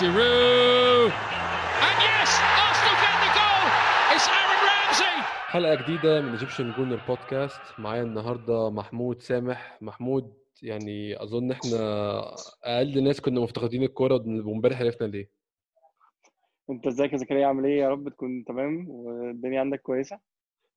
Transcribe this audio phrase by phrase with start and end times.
[0.00, 1.12] Giroud.
[1.86, 2.30] And yes,
[2.64, 3.64] Arsenal get the goal.
[4.14, 5.14] It's Aaron Ramsey.
[5.50, 11.78] حلقة جديدة من Egyptian Gooner Podcast معايا النهاردة محمود سامح محمود يعني أظن إحنا
[12.64, 15.30] أقل ناس كنا مفتقدين الكورة وامبارح عرفنا ليه
[16.70, 20.18] أنت إزيك يا زكريا عامل إيه يا رب تكون تمام والدنيا عندك كويسة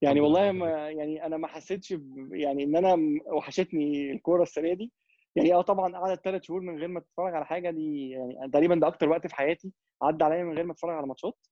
[0.02, 0.52] يعني والله لله.
[0.52, 2.98] ما يعني أنا ما حسيتش ب- يعني إن أنا
[3.34, 4.91] وحشتني الكورة السنة دي
[5.36, 8.76] يعني آه طبعا قعدت ثلاث شهور من غير ما اتفرج على حاجة دي يعني تقريبا
[8.76, 11.48] ده أكتر وقت في حياتي عدى عليا من غير ما أتفرج على ماتشات.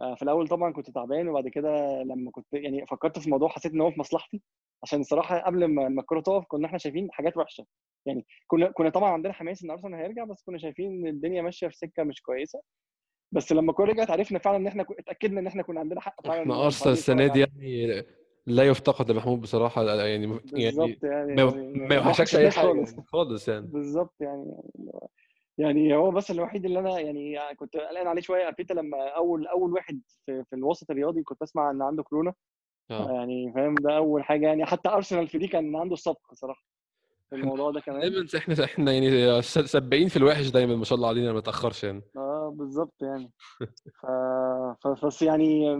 [0.00, 3.72] آه، في الأول طبعا كنت تعبان وبعد كده لما كنت يعني فكرت في الموضوع حسيت
[3.72, 4.42] إن هو في مصلحتي
[4.82, 7.66] عشان الصراحة قبل ما الكوره تقف كنا إحنا شايفين حاجات وحشة
[8.06, 11.68] يعني كنا كنا طبعا عندنا حماس إن أرسنال هيرجع بس كنا شايفين إن الدنيا ماشية
[11.68, 12.60] في سكة مش كويسة
[13.32, 16.40] بس لما الكوره رجعت عرفنا فعلا إن إحنا اتأكدنا إن إحنا كنا عندنا حق فعلا
[16.64, 17.40] أرسنال نتفرج السنة دي.
[17.40, 18.04] يعني
[18.46, 21.50] لا يفتقد محمود بصراحة يعني يعني بالظبط يعني ما
[21.88, 22.66] ما يوحشكش أي حاجة
[23.04, 23.48] خالص.
[23.48, 23.72] يعني يعني.
[23.72, 24.56] بالظبط يعني
[25.58, 29.72] يعني هو بس الوحيد اللي أنا يعني كنت قلقان عليه شوية ارتيتا لما أول أول
[29.72, 32.34] واحد في, في الوسط الرياضي كنت أسمع إن عنده كورونا.
[32.90, 33.12] آه.
[33.12, 34.64] يعني فاهم ده أول حاجة يعني.
[34.66, 36.64] حتى أرسنال في دي كان عنده السبق صراحة
[37.30, 38.00] في الموضوع ده كمان.
[38.00, 41.84] دايما إحنا إحنا يعني س- سباقين في الوحش دايما ما شاء الله علينا ما نتأخرش
[41.84, 42.02] يعني.
[42.16, 42.29] آه.
[42.50, 43.32] بالظبط يعني.
[44.02, 44.06] ف...
[45.06, 45.22] ف...
[45.22, 45.74] يعني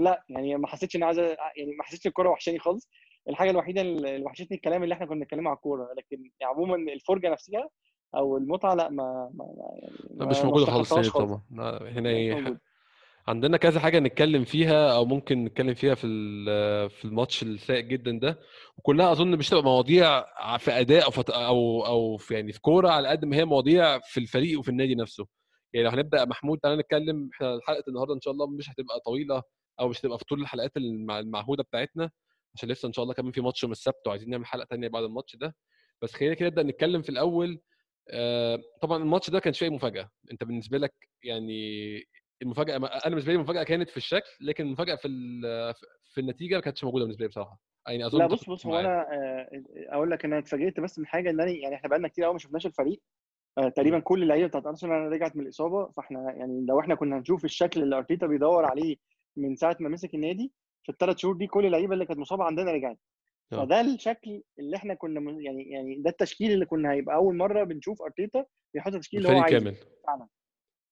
[0.00, 1.22] لا يعني ما حسيتش إن عايزه
[1.56, 2.88] يعني ما حسيتش الكورة وحشاني خالص.
[3.28, 7.30] الحاجة الوحيدة اللي وحشتني الكلام اللي إحنا كنا بنتكلم على الكورة لكن يعني عموما الفرجة
[7.30, 7.68] نفسها
[8.16, 9.44] أو المتعة لا ما, ما
[9.82, 11.42] يعني ما- مش ما موجودة خالص يعني طبعا.
[11.50, 12.60] هنا مش إيه، موجودة.
[13.28, 16.06] عندنا كذا حاجة نتكلم فيها أو ممكن نتكلم فيها في
[16.88, 18.38] في الماتش السيء جدا ده.
[18.76, 20.24] وكلها أظن مش تبقى مواضيع
[20.58, 23.98] في أداء أو في أو أو في يعني في كورة على قد ما هي مواضيع
[23.98, 25.26] في الفريق وفي النادي نفسه.
[25.74, 29.42] يعني لو هنبدأ محمود تعالى نتكلم إحنا حلقة النهاردة إن شاء الله مش هتبقى طويلة
[29.80, 32.10] أو مش هتبقى في طول الحلقات المع- المعهودة بتاعتنا
[32.54, 35.04] عشان لسه إن شاء الله كمان في ماتش يوم السبت وعايزين نعمل حلقة تانية بعد
[35.04, 35.56] الماتش ده.
[36.02, 37.60] بس خلينا كده نبدأ نتكلم في الأول
[38.10, 40.10] آه، طبعا الماتش ده كان شيء مفاجأة.
[40.32, 40.94] أنت بالنسبة لك
[41.24, 42.02] يعني
[42.42, 45.08] المفاجأة أنا بالنسبة لي المفاجأة كانت في الشكل لكن المفاجأة في
[46.14, 47.58] في النتيجة ما كانتش موجودة بالنسبة لي بصراحة.
[47.88, 48.78] يعني أظن لا بص بص هو.
[48.78, 49.48] أنا آه،
[49.88, 52.38] أقول لك أنا اتفاجئت بس من حاجة إن أنا يعني إحنا بقالنا كتير قوي ما
[52.38, 53.02] شفناش الفريق.
[53.56, 57.82] تقريبا كل اللعيبة بتاعت أرسنال رجعت من الإصابة فإحنا يعني لو إحنا كنا هنشوف الشكل
[57.82, 58.96] اللي أرتيتا بيدور عليه
[59.36, 60.52] من ساعة ما مسك النادي
[60.82, 62.98] في الثلاث شهور دي كل اللعيبة اللي كانت مصابة عندنا رجعت.
[63.52, 63.56] آه.
[63.64, 68.02] فده الشكل اللي إحنا كنا يعني يعني ده التشكيل اللي كنا هيبقى أول مرة بنشوف
[68.02, 69.58] أرتيتا بيحط التشكيل اللي هو عايزه.
[69.58, 69.76] كامل.
[70.06, 70.28] فعلا.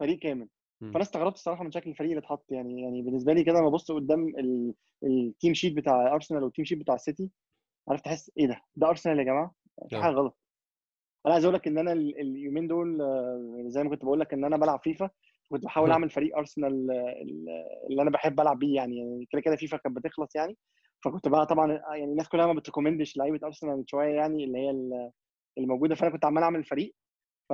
[0.00, 0.48] فريق كامل.
[0.80, 2.52] فأنا استغربت الصراحة من شكل الفريق اللي اتحط.
[2.52, 6.51] يعني يعني بالنسبة لي كده لما ببص قدام ال- ال team sheet بتاع أرسنال وال
[6.51, 7.30] team sheet بتاع السيتي
[7.88, 9.54] عرفت أحس إيه ده؟ ده أرسنال يا جماعة؟
[9.88, 10.00] في آه.
[10.00, 10.38] حاجة غلط.
[11.26, 14.32] أنا عايز أقول لك إن أنا ال- اليومين دول آه، زي ما كنت بقول لك
[14.34, 15.10] إن أنا بلعب فيفا
[15.48, 15.92] كنت بحاول آه.
[15.92, 17.48] أعمل فريق أرسنال آه، ال-
[17.90, 20.56] اللي أنا بحب ألعب بيه يعني يعني كده كده فيفا كانت بتخلص يعني.
[21.04, 24.58] فكنت بقى طبعا يعني الناس كلها ما بت recommend ش لعيبة أرسنال شوية يعني اللي
[24.58, 25.10] هي ال-
[25.58, 26.94] اللي موجوده فأنا كنت عمال أعمل فريق
[27.48, 27.52] ف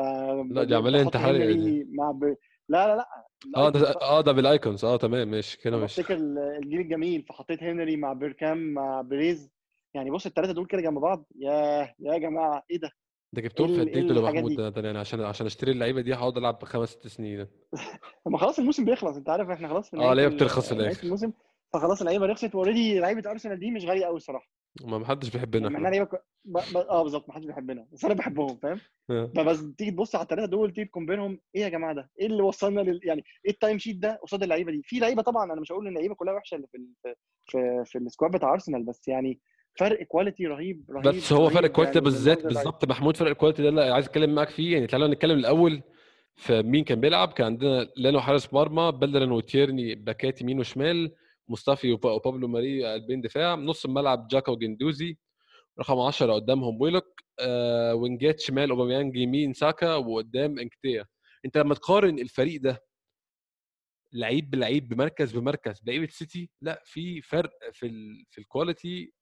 [0.51, 2.25] لا، دي عملية بحط انتحارية هنري مع ب...
[2.69, 3.09] لا لا لا
[3.57, 3.91] آه ده.
[4.03, 4.85] آه ده بال Icons.
[4.85, 6.01] آه تمام ماشي كده ماشي.
[6.03, 6.15] بفتكر
[6.59, 9.51] الجيل الجميل فحطيت هنري مع بيركامب مع بيريز.
[9.95, 11.25] يعني بص الثلاثه دول كده جنب بعض.
[11.37, 12.91] ياه يا جماعة إيه ده؟
[13.37, 15.47] ده جبتهم في قد إيه إيه دول يا الحاجات محمود؟ ده, ده يعني عشان عشان
[15.47, 17.47] أشتري اللعيبة دي هقعد ألعب خمس ست سنين
[18.27, 21.33] لما خلاص الموسم بيخلص أنت عارف إحنا خلاص آه ليه بترخص في الآخر الموسم
[21.73, 24.51] فخلاص اللعيبة رخصت و already لعيبة أرسنال دي مش غالية قوي الصراحه
[24.85, 26.25] ما حدش بيحبنا إحنا لعيبة ك...
[26.45, 26.59] ب...
[26.73, 26.77] ب...
[26.77, 28.81] آه بالظبط ما حدش بيحبنا بس أنا بحبهم فاهم
[29.11, 29.33] آه.
[29.37, 32.27] فبس تيجي تبص على الثلاثه دول تيجي ت combine هم إيه يا جماعة ده؟ إيه
[32.27, 33.01] اللي وصلنا لل...
[33.05, 35.87] يعني إيه ال team sheet ده قصاد اللعيبة دي؟ في لعيبة طبعا أنا مش هقول
[35.87, 36.87] إن اللعيبة كلها وحشة اللي في ال...
[37.03, 37.15] في
[37.47, 39.41] في, في ال squad بتاع أرسنال بس يعني
[39.79, 42.43] فرق quality رهيب رهيب بس هو فرق رهيب ال quality يعني بالذات.
[42.45, 42.85] بالظبط.
[42.85, 44.75] محمود فرق ال quality ده اللي عايز أتكلم معاك فيه.
[44.75, 45.83] يعني تعالى نتكلم الأول
[46.37, 47.33] في مين كان بيلعب.
[47.33, 51.15] كان عندنا لينو حارس مرمى بيليرين وتيرني باكات يمين وشمال
[51.49, 53.55] مصطفي وب- وبابلو ماري قلبين دفاع.
[53.55, 55.17] نص الملعب جاكا وجندوزي
[55.81, 57.21] رقم 10 قدامهم ويلوك.
[57.41, 61.05] آه وينجات شمال أوباميانج يمين ساكا وقدام إنكيتيا.
[61.45, 62.83] أنت لما تقارن الفريق ده
[64.13, 69.13] لعيب بلعيب بمركز بمركز بلعيبة السيتي لا في فرق في ال في ال quality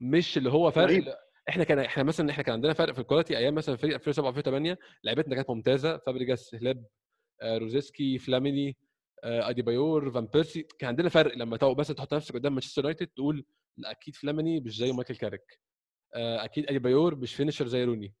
[0.00, 0.98] مش اللي هو فرق.
[1.04, 3.94] لا، إحنا كان إحنا مثلا إحنا كان عندنا فرق في ال quality أيام مثلا فريق
[3.94, 6.84] 2007 2008 لعيبتنا كانت ممتازة فابريجاس هلاب
[7.42, 8.76] آه، روزيسكي فلاميني
[9.24, 13.06] آه، أديبايور فان بيرسي كان عندنا فرق لما تو بس تحط نفسك قدام مانشستر يونايتد
[13.06, 13.44] تقول
[13.76, 15.60] لا أكيد فلاميني مش زي مايكل كاريك
[16.14, 18.14] آه، أكيد أديبايور مش finisher زي روني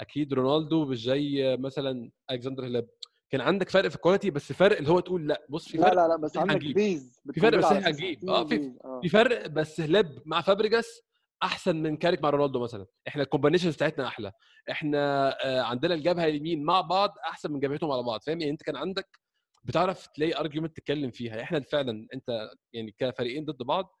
[0.00, 2.88] أكيد رونالدو مش زي آه، مثلا ألكسندر هلاب
[3.30, 5.84] كان عندك فرق في ال quality بس فرق اللي هو تقول لا بص في لا
[5.84, 6.74] فرق لا لا بس إحنا عندك.
[6.74, 7.64] بيز في فرق بس.
[7.64, 8.28] هنجيب.
[8.30, 8.74] آه، في-.
[8.84, 11.02] آه في فرق بس هلاب مع فابريجاس
[11.42, 12.86] أحسن من كاريك مع رونالدو مثلا.
[13.08, 14.32] إحنا ال combinations بتاعتنا أحلى.
[14.70, 18.20] إحنا آه، عندنا الجبهة اليمين مع بعض أحسن من جبهتهم على بعض.
[18.22, 19.20] فاهم؟ يعني أنت كان عندك
[19.64, 21.42] بتعرف تلاقي argument تتكلم فيها.
[21.42, 24.00] إحنا فعلا أنت يعني كفريقين ضد بعض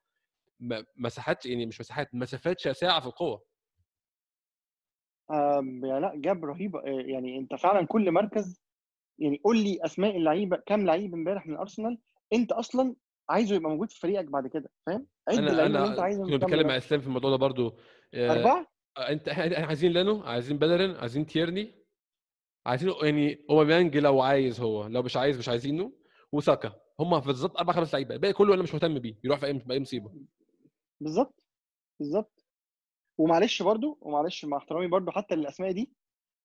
[0.96, 3.44] مساحات يعني مش مساحات مسافات شاسعه في القوة.
[5.30, 6.78] يعني لأ جاب رهيبة.
[6.80, 8.64] آه، يعني أنت فعلا كل مركز
[9.18, 11.98] يعني قول لي أسماء اللعيبة كام لعيب إمبارح من ارسنال
[12.32, 12.96] أنت أصلا
[13.30, 14.70] عايزه يبقى موجود في فريقك بعد كده.
[14.86, 16.66] فاهم؟ أنا أنا كنت بتكلم.
[16.68, 17.76] مع إسلام في الموضوع ده برضو
[18.14, 18.66] آه، أربعة؟
[18.98, 21.84] أنت إحنا عايزين لانو عايزين بلرين عايزين تيرني
[22.66, 25.92] عايزين يعني أوباميانج لو عايز هو لو مش عايز مش عايزينه
[26.32, 26.72] وساكا.
[27.00, 29.72] هم بالظبط أربع خمس لعيبة الباقي كله أنا مش مهتم بيه يروح في أي في
[29.72, 30.12] أي مصيبة.
[31.00, 31.42] بالظبط
[32.00, 32.44] بالظبط.
[33.18, 35.92] ومعلش برضو ومعلش مع احترامي برضو حتى للأسماء دي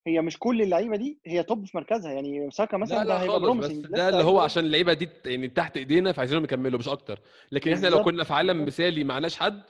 [0.06, 3.56] هي مش كل اللعيبة دي هي top في مركزها يعني ساكا مثلا لا ده هيبقى
[3.58, 7.20] بس ده اللي هو عشان اللعيبة دي يعني تحت ايدينا فعايزينهم يكملوا مش أكتر.
[7.52, 8.04] لكن إحنا لو.
[8.04, 9.62] كنا في عالم مثالي معناش حد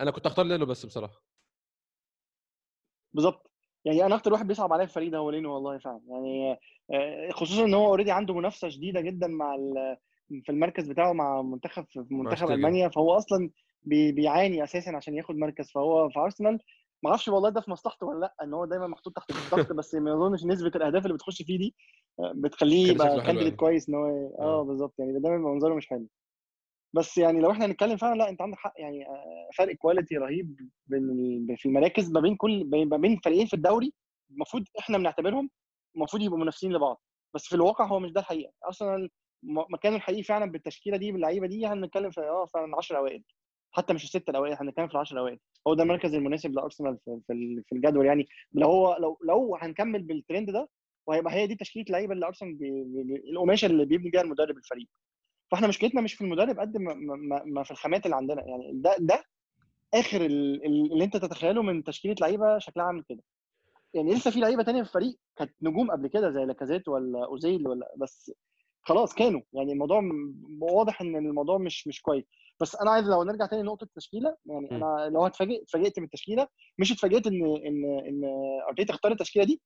[0.00, 1.22] أنا كنت اختار لانو بس بصراحة.
[3.12, 3.50] بالظبط.
[3.84, 6.00] يعني أنا أكتر واحد بيصعب عليا الفريق ده هو لينو والله فعلا.
[6.08, 6.58] يعني
[6.92, 9.56] آه، خصوصا إن هو already عنده منافسة شديدة جدا مع
[10.44, 12.50] في المركز بتاعه مع منتخب في منتخب.
[12.50, 13.50] ألمانيا فهو أصلا
[13.82, 15.70] بي- بيعاني أساسا عشان ياخد مركز.
[15.70, 16.58] فهو في أرسنال
[17.02, 19.94] ما أعرفش والله ده في مصلحته ولا لأ إن هو دايما محطوط تحت الضغط بس
[19.94, 21.74] ما أظنش نسبة الأهداف اللي بتخش فيه دي
[22.20, 23.56] آه، بتخليه يبقى candidate يعني.
[23.56, 24.62] كويس إن هو آه آه.
[24.62, 26.06] بالظبط يعني ده دايما منظره مش حلو
[26.92, 30.56] بس يعني لو إحنا هنتكلم فعلا لأ أنت عندك حق يعني آه، فرق quality رهيب
[30.86, 33.92] بين في المراكز ما بين كل ما بين فريقين في الدوري
[34.30, 35.50] المفروض إحنا بنعتبرهم
[35.96, 37.02] المفروض يبقوا منافسين لبعض
[37.34, 38.52] بس في الواقع هو مش ده الحقيقة
[39.42, 43.22] م- مكانه الحقيقي فعلا بالتشكيلة دي باللعيبة دي هنتكلم في آه فعلا 10 أوائل
[43.72, 45.38] حتى مش الستة الأوائل هنتكلم في ال 10 الأوائل.
[45.66, 48.26] هو ده المركز المناسب لأرسنال في في ال- في الجدول يعني.
[48.52, 50.68] لو هو لو لو هنكمل بالترند ده
[51.06, 52.58] وهيبقى هي دي تشكيلة اللعيبه اللي أرسنال
[53.32, 54.86] القماشة اللي بيبني بيها المدرب الفريق.
[55.50, 58.42] فإحنا مشكلتنا مش في المدرب قد ما, ما, ما في الخامات اللي عندنا.
[58.46, 59.24] يعني ده ده
[59.94, 63.22] آخر ال- ال- اللي أنت تتخيله من تشكيلة لعيبة شكلها عامل كده.
[63.94, 67.68] يعني لسه في لعيبة تانية في الفريق كانت نجوم قبل كده زي لاكازيت ولا أوزيل
[67.68, 68.32] ولا بس
[68.82, 69.40] خلاص كانوا.
[69.52, 70.02] يعني الموضوع
[70.60, 72.24] واضح إن الموضوع مش مش كويس.
[72.60, 74.74] بس أنا عايز لو نرجع تاني لنقطة التشكيلة يعني م.
[74.74, 78.20] أنا لو هتفاجئ اتفاجئت بالتشكيلة مش اتفاجئت إن إن إن
[78.68, 79.60] أرتيتا اختار التشكيلة دي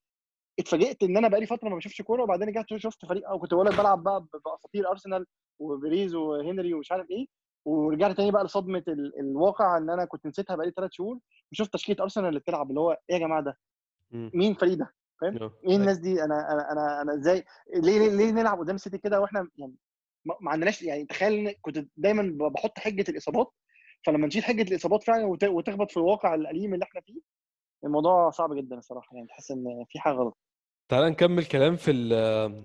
[0.59, 3.67] اتفاجئت إن أنا بقالي فترة ما بشوفش كورة وبعدين رجعت شفت فريق أو كنت بقول
[3.67, 5.27] لك بلعب بقى بأساطير أرسنال
[5.59, 7.27] وبريز وهنري ومش عارف إيه
[7.65, 11.19] ورجعت تاني بقى لصدمة ال- الواقع إن أنا كنت نسيتها بقالي ثلاث شهور
[11.53, 13.59] وشفت تشكيلة أرسنال اللي بتلعب اللي هو إيه يا جماعة ده.
[14.35, 15.35] مين الفريق ده فاهم.
[15.69, 17.45] إيه الناس دي أنا أنا أنا أنا إزاي
[17.75, 19.75] ليه ليه, ليه نلعب قدام سيتي كده وإحنا يعني
[20.25, 23.53] ما عندناش يعني تخيل كنت دايما بحط حجة الإصابات
[24.07, 27.21] فلما نشيل حجة الإصابات فعلا وت- وتخبط في الواقع الأليم اللي إحنا فيه
[27.85, 30.39] الموضوع صعب جدا الصراحة يعني تحس إن في حاجة غلط.
[30.89, 31.93] تعال نكمل كلام في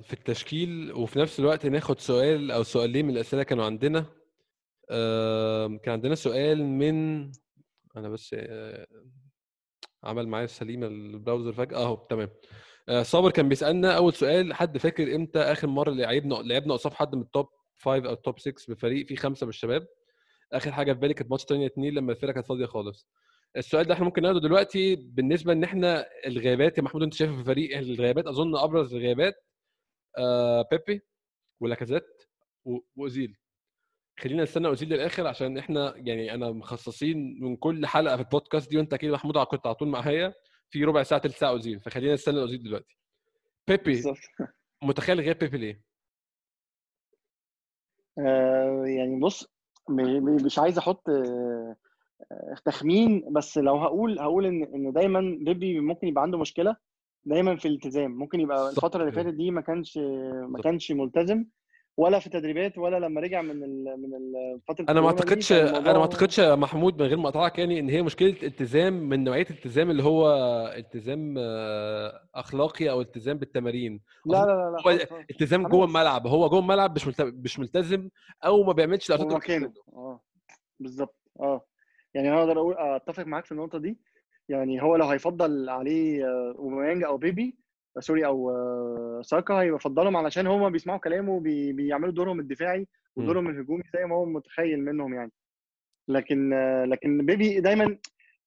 [0.04, 4.06] في التشكيل وفي نفس الوقت ناخد سؤال أو سؤالين من الأسئلة كانوا عندنا.
[5.84, 7.22] كان عندنا سؤال من
[7.98, 8.88] أنا بس آه،
[10.04, 11.78] عمل معايا سليمة ال browser فجأة.
[11.78, 12.30] أهو تمام.
[13.02, 17.22] صابر كان بيسألنا أول سؤال حد فاكر إمتى آخر مرة لعبنا لعبنا قصاد حد من
[17.22, 19.88] ال top 5 أو ال top 6 بفريق فيه خمسة من الشباب
[20.54, 23.08] آخر حاجة في بالي كانت ماتش 8 2 لما الفرقة كانت فاضية خالص.
[23.58, 27.40] السؤال ده إحنا ممكن ناخده دلوقتي بالنسبة إن إحنا الغيابات يا محمود أنت شايف في
[27.40, 29.36] الفريق الغيابات أظن أبرز الغيابات
[30.18, 31.02] آه بيبي
[31.60, 32.24] ولاكازيت
[32.96, 33.38] وأوزيل.
[34.20, 38.78] خلينا نستنى أوزيل للآخر عشان إحنا يعني أنا مخصصين من كل حلقة في البودكاست دي
[38.78, 40.34] وأنت أكيد محمود كنت على طول معايا.
[40.70, 42.98] في ربع ساعة تلت ساعة اوزيل فخلينا نستنى اوزيل دلوقتي
[43.68, 44.04] بيبي
[44.84, 45.82] متخيل غياب بيبي ليه؟
[48.20, 49.48] آه، يعني بص
[50.46, 51.76] مش عايز أحط آه،
[52.66, 56.76] تخمين بس لو هقول هقول إن إن دايما بيبي ممكن يبقى عنده مشكلة
[57.26, 59.12] دايما في الالتزام ممكن يبقى الفترة اللي.
[59.12, 60.62] فاتت دي ما كانش ما.
[60.64, 61.46] كانش ملتزم
[61.98, 65.94] ولا في التدريبات ولا لما رجع من ال من ال- فترة أنا ما اعتقدش أنا
[65.94, 69.46] ما أعتقدش يا محمود من غير ما اقطعك يعني إن هي مشكلة التزام من نوعية
[69.50, 70.28] الالتزام اللي هو
[70.78, 75.20] التزام آه، أخلاقي أو التزام بالتمارين لا لا لا, لا هو.
[75.32, 75.68] التزام.
[75.68, 78.10] جوه الملعب هو جوه الملعب مش مش ملتزم
[78.46, 79.74] أو ما بيعملش مكانه.
[79.94, 80.22] آه
[80.80, 81.66] بالظبط آه
[82.14, 84.00] يعني أنا أقدر أقول أتفق معاك في النقطة دي
[84.50, 87.58] يعني هو لو هيفضل عليه آه، أوباميانج أو بيبي
[88.00, 93.84] سوري أو آه، ساكا هيفضلهم علشان هما بيسمعوا كلامه وبي- بيعملوا دورهم الدفاعي ودورهم الهجومي
[93.94, 95.32] زي ما هو متخيل منهم يعني.
[96.08, 97.98] لكن آه، لكن بيبي دايما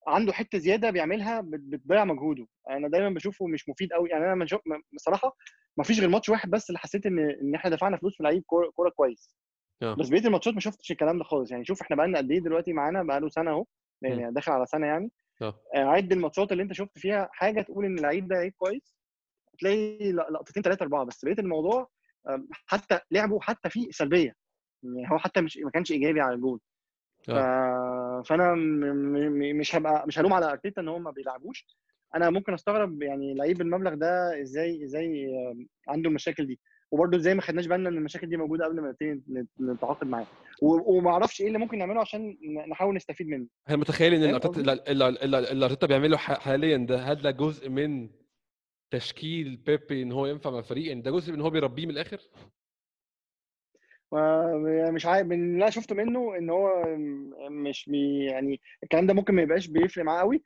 [0.07, 2.47] عنده حتة زيادة بيعملها بت- بتضيع مجهوده.
[2.71, 4.47] أنا دايما بشوفه مش مفيد قوي يعني أنا
[4.93, 5.37] بصراحة
[5.77, 8.43] ما فيش غير ماتش واحد بس اللي حسيت إن إن إحنا دفعنا فلوس في لعيب
[8.75, 9.37] كورة كويس.
[9.83, 9.95] آه.
[9.95, 11.51] بس بقية الماتشات ما شفتش الكلام ده خالص.
[11.51, 13.65] يعني شوف إحنا بقالنا قد إيه دلوقتي معانا بقاله سنة أهو.
[14.03, 15.11] يعني داخل على سنة يعني.
[15.77, 18.95] آه، عد الماتشات اللي أنت شفت فيها حاجة تقول إن اللعيب ده لعيب كويس.
[19.61, 21.89] تلاقي لقطتين ثلاثة أربعة بس بقية الموضوع
[22.67, 24.35] حتى لعبه حتى فيه سلبية.
[24.83, 26.61] يعني هو حتى مش ما كانش إيجابي على الجول
[27.23, 27.31] ف...
[28.29, 28.81] فأنا م...
[28.81, 29.57] م...
[29.59, 31.67] مش هبقى مش هلوم على أرتيتا إن هو ما بيلعبوش.
[32.15, 35.29] أنا ممكن أستغرب يعني لعيب بالمبلغ ده إزاي إزاي
[35.89, 36.61] عنده المشاكل دي.
[36.91, 38.95] وبرده إزاي ما خدناش بالنا إن المشاكل دي موجودة قبل ما
[39.61, 40.27] نتعاقد معاه.
[40.63, 42.37] وما أعرفش إيه اللي ممكن نعمله عشان
[42.69, 43.47] نحاول نستفيد منه.
[43.67, 44.23] هل متخيل إن
[45.53, 48.11] الأرتيتا بيعمله حاليا ده؟ هل ده جزء من
[48.91, 52.21] تشكيل بيبي إن هو ينفع مع الفريق يعني ده جزء من هو بيربيه من الآخر؟
[54.11, 56.85] و- مش عارف من اللي أنا شفته منه إن هو
[57.51, 60.43] مش بي يعني الكلام ده ممكن ما يبقاش بيفرق معاه قوي.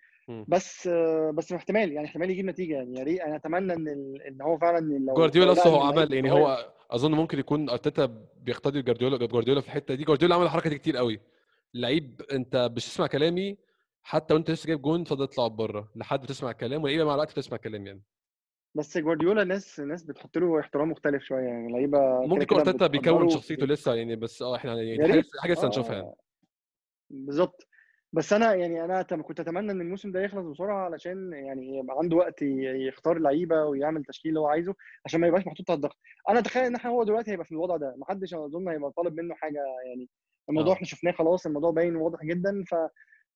[0.48, 0.88] بس
[1.34, 3.88] بس احتمال يعني احتمال يجيب نتيجة يعني يا ريت أنا أتمنى إن
[4.28, 8.26] إن هو فعلا لو جوارديولا أصلا هو إن عمل يعني هو أظن ممكن يكون أرتيتا
[8.36, 10.04] بيقتدي جوارديولا جوارديولا في الحتة دي.
[10.04, 11.20] جوارديولا عمل الحركة دي كتير قوي.
[11.74, 13.56] لعيب أنت مش تسمع كلامي
[14.02, 15.92] حتى وأنت لسه جايب جون فضل اطلع بره.
[15.96, 18.02] لحد ما تسمع الكلام واللعيبه مع الوقت بتسمع الكلام يعني.
[18.74, 23.28] بس جوارديولا ناس ناس بتحط له احترام مختلف شوية يعني لعيبة ممكن يكون ارتيتا بيكون
[23.28, 26.06] شخصيته لسه يعني بس آه إحنا يعني حاجة حاجة لسه هنشوفها يعني.
[26.06, 26.16] آه
[27.10, 27.68] بالظبط.
[28.12, 32.16] بس أنا يعني أنا كنت أتمنى إن الموسم ده يخلص بسرعة علشان يعني يبقى عنده
[32.16, 34.74] وقت يختار لعيبة ويعمل تشكيل اللي هو عايزه
[35.06, 35.96] عشان ما يبقاش محطوط تحت الضغط.
[36.28, 39.34] أنا أتخيل إن إحنا هو دلوقتي هيبقى في الوضع ده محدش أظن هيبقى طالب منه
[39.34, 40.08] حاجة يعني.
[40.48, 40.76] الموضوع آه.
[40.76, 42.74] إحنا شفناه خلاص الموضوع باين واضح جدا ف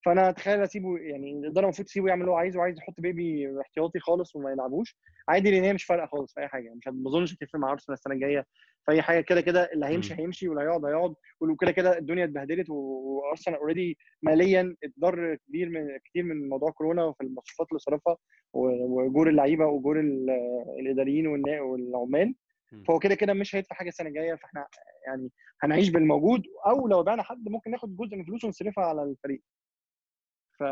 [0.05, 3.99] فانا اتخيل اسيبه يعني الاداره المفروض تسيبه يعمل اللي هو عايزه عايز يحط بيبي احتياطي
[3.99, 4.97] خالص وما يلعبوش
[5.29, 7.93] عادي لأن هي مش فارقة خالص في أي حاجة مش ما أظنش هتفرق مع أرسنال
[7.93, 8.45] السنة الجاية
[8.85, 10.13] في أي حاجة كده كده اللي هيمشي.
[10.19, 16.23] هيمشي واللي هيقعد هيقعد وكده كده الدنيا اتبهدلت وارسنال اوريدي ماليا اتضر كتير من كتير
[16.23, 18.17] من موضوع كورونا وفي المصروفات اللي صرفها
[18.53, 20.29] واجور اللعيبة واجور ال-
[20.79, 22.35] الإداريين والعمال.
[22.87, 24.67] فهو كده كده مش هيدفع حاجة السنة الجاية فإحنا
[25.07, 25.29] يعني
[25.61, 29.41] هنعيش بالموجود أو لو بعنا حد ممكن ناخد جزء من فلوسه ونصرفها على الفريق
[30.59, 30.63] ف.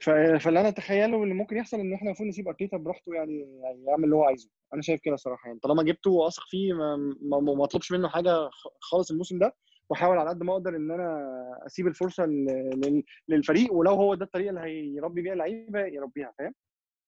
[0.00, 4.04] فاللي أنا أتخيله اللي ممكن يحصل إن إحنا المفروض نسيب أرتيتا براحته يعني, يعني يعمل
[4.04, 4.50] اللي هو عايزه.
[4.74, 9.38] أنا شايف كده صراحة يعني طالما جبته واثق فيه ما, أطلبش منه حاجة خالص الموسم
[9.38, 9.54] ده
[9.90, 11.18] وأحاول على قد ما أقدر إن أنا
[11.66, 12.44] أسيب الفرصة لل...
[12.84, 16.54] لل- للفريق ولو هو ده الطريقة اللي هيربي بيها اللعيبة يربيها فاهم؟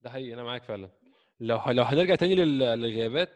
[0.02, 0.88] ده حقيقي أنا معاك فعلا.
[1.40, 3.30] لو لو هنرجع تاني لل- للغيابات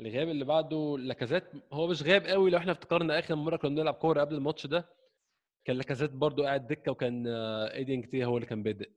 [0.00, 3.94] الغياب اللي بعده لاكازيت هو مش غاب قوي لو إحنا افتكرنا آخر مرة كنا بنلعب
[3.94, 4.88] كورة قبل الماتش ده.
[5.64, 8.90] كان لاكازيت برضو قاعد دكة وكان آه، ايدي انكتي هو اللي كان بادئ.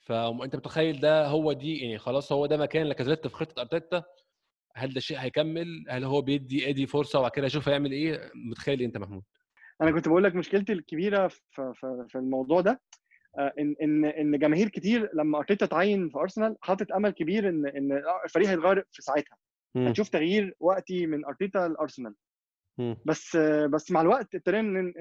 [0.00, 4.04] فانت متخيل ده هو دي يعني خلاص هو ده مكان لاكازيت في خطة أرتيتا؟
[4.76, 8.78] هل ده شيء هيكمل؟ هل هو بيدي ايدي فرصة وبعد كده يشوف هيعمل إيه؟ متخيل
[8.80, 9.22] إيه أنت محمود؟
[9.82, 11.40] أنا كنت بقول لك مشكلتي الكبيرة في,
[11.74, 12.80] في, في الموضوع ده
[13.38, 17.66] آه، إن إن إن جماهير كتير لما أرتيتا اتعين في أرسنال حاطط أمل كبير إن
[17.66, 19.36] إن الفريق هيتغير في ساعتها.
[19.76, 22.14] هنشوف تغيير وقتي من أرتيتا لأرسنال.
[23.04, 23.36] بس
[23.72, 24.92] بس مع الوقت ابتدينا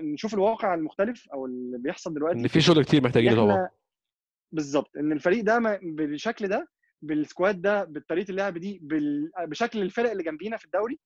[0.00, 3.68] نشوف الواقع المختلف أو اللي بيحصل إن دلوقتي في شغل كتير إن محتاجينه طبعا
[4.52, 6.68] بالظبط إن الفريق ده بالشكل ده
[7.02, 8.80] بال squad ده بطريقه اللعب دي
[9.48, 10.98] بشكل الفرق اللي جنبينا في الدوري.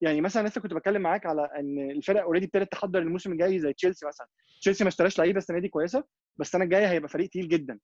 [0.00, 3.72] يعني مثلا لسه كنت بتكلم معاك على إن الفرق already ابتدت تحضر الموسم الجاي زي
[3.72, 4.26] تشيلسي مثلا.
[4.60, 6.04] تشيلسي ما اشتراش لعيبة السنة دي كويسة
[6.36, 7.78] بس السنة الجاية هيبقى فريق تقيل جدا.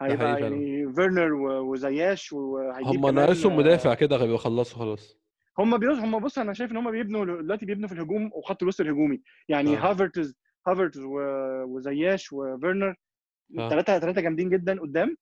[0.00, 0.38] هيبقى فعلا.
[0.38, 5.20] يعني فيرنر وزياش وهيجيب هم ناقصهم مدافع كده خلصوا خلاص.
[5.58, 8.80] هم بيوز هم بص أنا شايف إن هم بيبنوا دلوقتي بيبنوا في الهجوم وخط الوسط
[8.80, 9.90] الهجومي يعني آه.
[9.90, 10.34] هافرتز
[10.68, 12.94] هافرتز و- وزياش وفيرنر
[13.58, 13.68] آه.
[13.68, 15.16] ثلاثة جامدين جدا قدام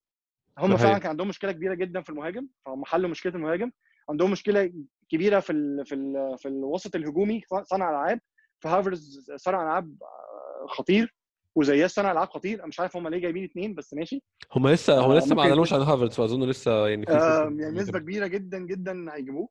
[0.58, 0.82] هم صحيح.
[0.86, 3.70] فعلا كان عندهم مشكلة كبيرة جدا في المهاجم فهم حلوا مشكلة المهاجم
[4.10, 4.72] عندهم مشكلة
[5.08, 8.20] كبيرة في ال في ال في الوسط الهجومي صانع العاب
[8.62, 11.14] فهافرتز صانع ألعاب آه، خطير
[11.54, 15.10] وزياش صانع ألعاب خطير مش عارف هم ليه جايبين اثنين بس ماشي هم لسه هم
[15.10, 17.98] آه، لسه ما أعلنوش عن هافرتز فأظن لسه يعني في آه يعني نسبة.
[17.98, 19.48] كبيرة جدا جدا هيجيبوه.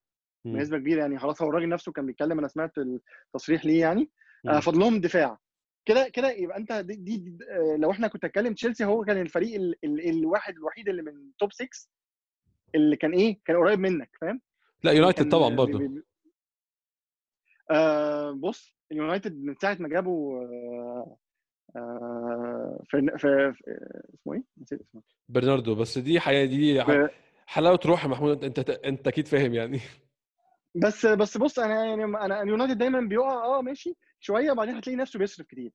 [0.54, 1.20] بنسبة كبيرة يعني.
[1.20, 4.10] خلاص هو الراجل نفسه كان بيتكلم أنا سمعت التصريح ليه يعني.
[4.48, 5.38] آه فضلهم دفاع.
[5.86, 9.56] كده كده يبقى أنت دي, دي, آه، لو إحنا كنت اتكلم تشيلسي هو كان الفريق
[9.56, 11.68] ال ال الواحد الوحيد اللي من توب 6
[12.76, 14.42] اللي كان إيه؟ كان قريب منك فاهم؟
[14.84, 15.90] لا يونايتد كان طبعا برضه
[17.72, 21.18] آه بص اليونايتد من ساعة ما جابوا آه
[21.76, 23.80] آه في في في-
[24.14, 25.02] اسمه إيه؟ نسيت اسمه.
[25.30, 26.84] برناردو بس دي حقيقة دي
[27.46, 28.44] حلاوة روح يا محمود.
[28.44, 29.80] أنت أنت أكيد فاهم يعني.
[30.84, 35.20] بس بس بص أنا يعني أنا اليونايتد دايما بيقع آه ماشي شوية وبعدين هتلاقي نفسه
[35.20, 35.72] بيصرف كتير.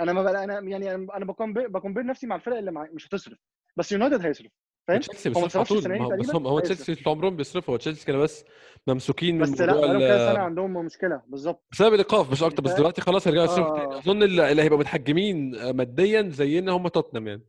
[0.00, 1.24] أنا ما بقى أنا يعني أنا
[1.68, 3.38] بكمبير نفسي مع الفرق اللي مع مش هتصرف.
[3.76, 4.50] بس يونايتد هيصرف
[4.88, 6.60] فاهم؟ تشيلسي على صرفش طول بس هم هو.
[6.60, 7.74] تشيلسي طول عمرهم بيصرفوا.
[7.74, 8.44] هو تشيلسي كانوا بس
[8.86, 11.22] ممسوكين من بس لا موضوع بقالهم كذا سنة عندهم مشكلة.
[11.26, 11.64] بالظبط.
[11.72, 12.62] بسبب الإيقاف مش أكتر.
[12.62, 13.94] بس؟ دلوقتي خلاص هيرجعوا يصرفوا تاني.
[13.94, 13.98] آه.
[13.98, 17.42] أظن اللي هيبقوا متحجمين ماديا زينا هم توتنهام يعني.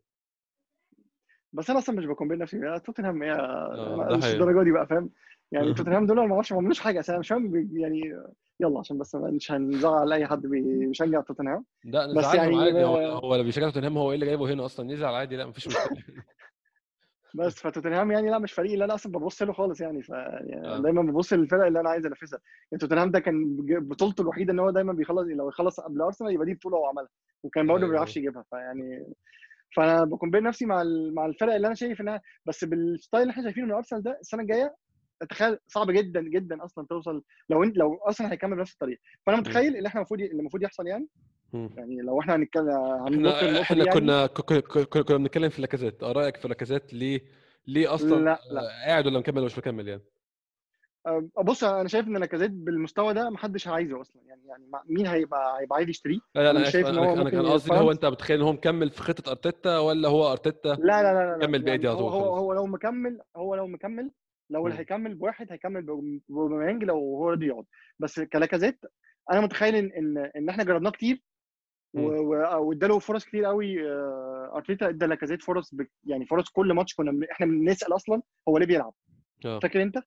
[1.53, 2.79] بس أنا أصلا مش بكمبير نفسي.
[2.85, 4.25] توتنهام يا آه، مش.
[4.25, 5.09] الدرجة دي بقى فاهم؟
[5.51, 8.01] يعني توتنهام دول ما أعرفش ما عملوش حاجة أنا مش فاهم يعني
[8.59, 11.65] يلا عشان بس مش هنزعل أي حد بيشجع توتنهام.
[11.83, 14.65] لا بس يعني عادي هو آه، هو اللي بيشجع توتنهام هو إيه اللي جايبه هنا
[14.65, 15.87] أصلا؟ نزعل عادي لا مفيش مشكلة.
[17.35, 20.67] بس فتوتنهام يعني لا مش فريق اللي أنا أصلا ببص له خالص يعني ف يعني
[20.67, 20.79] آه.
[20.79, 22.39] دايما ببص للفرق اللي أنا عايز أنافسها.
[22.71, 26.45] يعني توتنهام ده كان بطولته الوحيدة إن هو دايما بيخلص لو يخلص قبل أرسنال يبقى
[26.45, 27.09] دي بطولة هو عملها
[27.43, 27.91] وكان برضه ما أيوة.
[27.93, 29.13] بيعرفش يجيبها فيعني
[29.75, 33.31] فأنا ب compare نفسي مع مع الفرق اللي أنا شايف إنها بس بال style اللي
[33.31, 34.75] إحنا شايفينه من أرسنال ده السنة الجاية
[35.29, 39.01] تخيل صعب جدا جدا أصلا توصل لو أنت لو ارسنال هيكمل بنفس الطريقة.
[39.25, 41.07] فأنا متخيل اللي إحنا المفروض اللي المفروض يحصل يعني.
[41.53, 43.91] يعني لو إحنا هنتكلم إحنا إحنا يعني.
[43.99, 46.03] كنا كنا بنتكلم في لاكازيت.
[46.03, 47.21] رأيك في لاكازيت ليه
[47.67, 48.61] ليه أصلا لا لا.
[48.61, 50.01] آه، قاعد ولا مكمل ولا مش مكمل يعني؟
[51.43, 54.21] بص أنا شايف إن لاكازيت بالمستوى ده محدش عايزه أصلا.
[54.27, 57.45] يعني يعني مين هيبقى هيبقى عايز يشتريه؟ لا لا أنا شايف إن هو أنا كان
[57.45, 61.13] قصدي هو أنت متخيل إن هو مكمل في خطة أرتيتا ولا هو أرتيتا لا لا
[61.13, 62.09] لا لا كمل بقية دي يعني هو.
[62.09, 64.11] هو هو لو مكمل هو لو مكمل
[64.49, 64.79] لو اللي.
[64.79, 65.81] هيكمل بواحد هيكمل
[66.29, 67.65] بوباميانج لو هو راضي يقعد.
[67.99, 68.79] بس كلاكازيت
[69.31, 71.23] أنا متخيل إن إن إحنا جربناه كتير
[72.59, 77.27] واداله فرص كتير قوي آه، أرتيتا ادى لاكازيت فرص بك- يعني فرص كل ماتش كنا
[77.31, 78.93] إحنا بنسأل أصلا هو ليه بيلعب.
[79.45, 79.59] آه.
[79.59, 79.97] فاكر أنت؟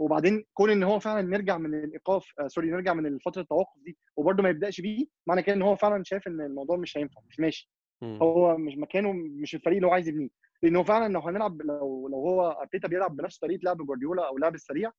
[0.00, 3.98] وبعدين كون إن هو فعلا نرجع من الإيقاف آه sorry نرجع من فترة التوقف دي
[4.16, 7.40] وبرده ما يبدأش بيه معنى كده إن هو فعلا شايف إن الموضوع مش هينفع مش
[7.40, 7.70] ماشي.
[8.02, 10.28] هو مش مكانه مش الفريق اللي هو عايز يبنيه.
[10.62, 14.36] لأن هو فعلا لو هنلعب لو لو هو أرتيتا بيلعب بنفس طريقة لعب جوارديولا أو
[14.36, 14.92] اللعب السريع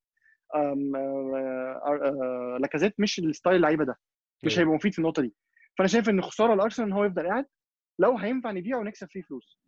[2.59, 3.99] لاكازيت مش ال style اللعيبة ده.
[4.43, 4.59] مش.
[4.59, 5.33] هيبقى مفيد في النقطة دي.
[5.77, 7.45] فأنا شايف إن خسارة لارسنال إن هو يفضل قاعد
[7.99, 9.59] لو هينفع نبيعه ونكسب فيه فلوس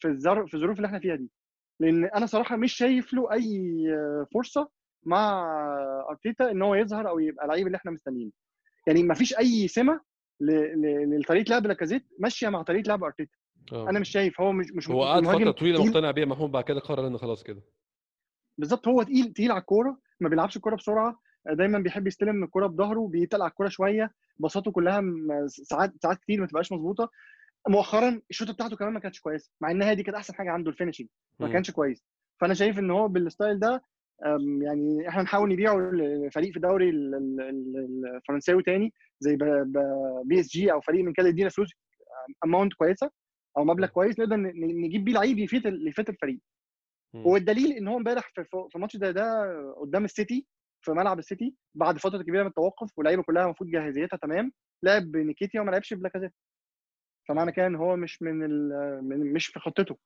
[0.00, 1.30] في الظرف في الظروف اللي إحنا فيها دي.
[1.80, 3.84] لأن أنا صراحة مش شايف له أي
[4.34, 4.68] فرصة
[5.06, 5.46] مع
[6.10, 8.30] أرتيتا إن هو يظهر أو يبقى لعيب اللي إحنا مستنيينه.
[8.86, 10.00] يعني ما فيش أي سمة
[11.18, 13.36] لطريقة لعب لاكازيت ماشية مع طريقة لعب أرتيتا
[13.72, 13.88] آه.
[13.90, 15.84] أنا مش شايف هو مش مش هو قعد فترة طويلة.
[15.84, 17.62] مقتنع بيها محمود بعد كده قرر إنه خلاص كده
[18.58, 23.08] بالظبط هو تقيل تقيل على الكورة ما بيلعبش الكورة بسرعة دايما بيحب يستلم الكورة بظهره
[23.08, 25.02] بيتقل على الكورة شوية باصاته كلها
[25.46, 27.10] ساعات ساعات كتير ما تبقاش مظبوطة
[27.68, 30.74] مؤخرا الشوطة بتاعته كمان ما كانتش كويسة مع إنها دي كانت أحسن حاجة عنده ال
[30.74, 31.08] finishing
[31.40, 31.48] ما.
[31.52, 32.04] كانش كويس
[32.40, 33.84] فأنا شايف إن هو بال style ده
[34.62, 39.36] يعني إحنا نحاول نبيعه لفريق في الدوري ال- ال- ال- الفرنساوي تاني زي
[40.24, 41.70] بي إس جي أو فريق من كده يدينا فلوس
[42.44, 43.10] amount كويسة
[43.58, 46.40] أو مبلغ كويس نقدر نجيب بيه لعيب يفيد يفيد الفريق.
[47.26, 48.32] والدليل إن هو امبارح
[48.70, 49.24] في ماتش زي ده
[49.80, 50.46] قدام السيتي
[50.84, 55.60] في ملعب السيتي بعد فترة كبيرة من التوقف واللعيبة كلها المفروض جاهزيتها تمام لعب بنيكيتيا
[55.60, 56.32] وما لعبش بلاكازيت.
[57.28, 58.38] فمعنى كده إن هو مش من,
[59.08, 59.96] من مش في خطته.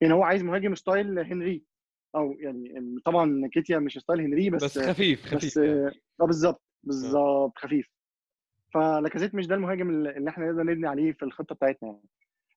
[0.00, 1.64] يعني هو عايز مهاجم style هنري.
[2.14, 5.90] أو يعني طبعا نيكيتيا مش style هنري بس بس خفيف خفيف بس يعني.
[6.20, 7.88] آه بالظبط بالظبط خفيف.
[8.74, 12.08] فلاكازيت مش ده المهاجم اللي إحنا نقدر نبني عليه في الخطة بتاعتنا يعني.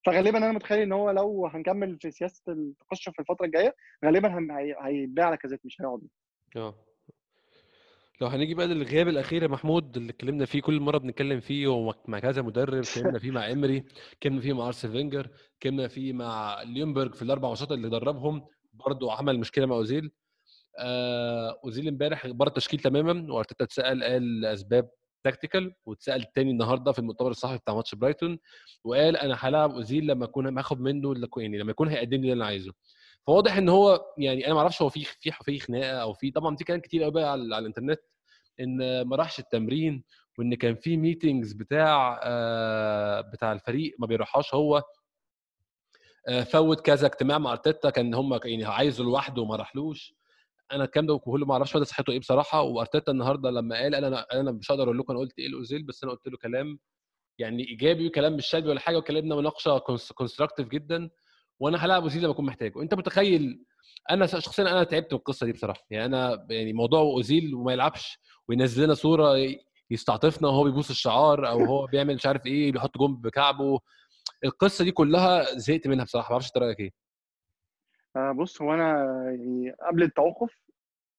[0.06, 4.48] فغالبا أنا متخيل إن هو لو هنكمل في سياسة التقشف في الفترة الجاية غالبا
[4.82, 6.02] هيتباع لاكازيت مش هيقعد.
[6.56, 6.76] آه.
[8.22, 12.20] لو هنيجي بقى للغياب الأخير يا محمود اللي اتكلمنا فيه كل مرة بنتكلم فيه ومع
[12.20, 13.84] كذا مدرب اتكلمنا فيه مع إمري
[14.14, 18.46] اتكلمنا فيه مع ارسن فينجر اتكلمنا فيه مع ليونبرج في الأربع ماتشات اللي دربهم.
[18.74, 20.12] برضه عمل مشكلة مع أوزيل.
[20.80, 24.90] آه أوزيل امبارح بره التشكيل تماما وأرتيتا اتسأل قال أسباب
[25.24, 28.40] tactical واتسأل تاني النهارده في المؤتمر الصحفي بتاع ماتش برايتون
[28.84, 32.46] وقال أنا هلاعب أوزيل لما أكون هاخد منه يعني لما يكون هيقدم لي اللي أنا
[32.46, 32.74] عايزه.
[33.28, 36.56] فواضح إن هو يعني أنا ما أعرفش هو في في في خناقة أو في طبعا
[36.56, 38.00] في كلام كتير قوي بقى على, على الإنترنت
[38.60, 40.04] إن ما راحش التمرين
[40.40, 44.84] وإن كان في meetings بتاع آه بتاع الفريق ما بيروحهاش هو
[46.46, 50.14] فوت كذا اجتماع مع أرتيتا كان هم يعني عايزه لوحده وما راحلوش.
[50.72, 52.62] أنا الكلام ده كله ما أعرفش مدى صحته إيه بصراحة.
[52.62, 56.04] وأرتيتا النهارده لما قال أنا أنا مش هقدر أقول لكم أنا قلت إيه لاوزيل بس
[56.04, 56.80] أنا قلت له كلام
[57.40, 59.78] يعني إيجابي وكلام مش سلبي ولا حاجة وكلامنا مناقشة
[60.16, 61.10] constructive جدا.
[61.60, 62.82] وأنا هلاعب أوزيل لما أكون محتاجه.
[62.82, 63.64] أنت متخيل
[64.12, 65.82] أنا شخصيا أنا تعبت من القصة دي بصراحة.
[65.90, 69.36] يعني أنا يعني موضوع أوزيل وما يلعبش وينزل لنا صورة
[69.92, 73.80] يستعطفنا وهو بيبوس الشعار أو هو بيعمل مش عارف إيه بيحط جون بكعبه
[74.44, 76.92] القصة دي كلها زهقت منها بصراحة ما أعرفش انت رأيك إيه
[78.16, 78.96] آه، بص هو أنا
[79.32, 80.62] يعني قبل التوقف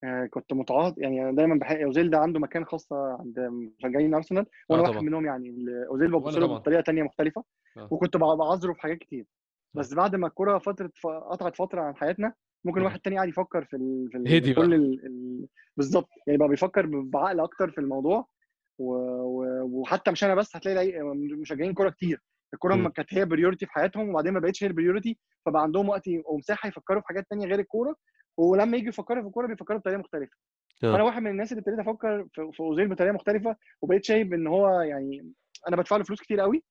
[0.04, 4.46] آه، كنت متعاطف يعني أنا دايما بحق اوزيل ده عنده مكان خاصه عند مشجعين أرسنال
[4.68, 5.02] وأنا آه واحد.
[5.02, 5.54] منهم يعني
[5.90, 6.46] اوزيل ببص له.
[6.46, 7.44] بطريقة تانية مختلفة
[7.76, 7.88] آه.
[7.90, 9.26] وكنت بع- بعذره في حاجات كتير
[9.74, 10.90] بس بعد ما الكوره فتره
[11.30, 12.86] قطعت فترة عن حياتنا ممكن مم.
[12.86, 14.08] واحد تاني قاعد يفكر في ال...
[14.12, 14.54] في ال...
[14.54, 14.74] كل.
[14.74, 15.06] ال...
[15.06, 15.46] ال...
[15.76, 18.28] بالظبط يعني بقى بيفكر بعقل أكتر في الموضوع
[18.78, 18.92] و...
[19.22, 19.62] و...
[19.62, 21.00] وحتى مش أنا بس هتلاقي
[21.40, 22.22] مشجعين كوره كتير
[22.54, 26.02] الكوره كانت هي priority في حياتهم وبعدين ما بقتش هي ال priority فبقى عندهم وقت
[26.26, 27.96] ومساحة يفكروا في حاجات تانية غير الكورة
[28.36, 30.36] ولما يجوا يفكروا في الكورة بيفكروا بطريقة مختلفة
[30.84, 30.92] آه.
[30.92, 34.80] فأنا واحد من الناس اللي ابتديت أفكر في أوزيل بطريقة مختلفة وبقيت شايف إن هو
[34.80, 35.32] يعني
[35.68, 36.62] أنا بدفع له فلوس كتير قوي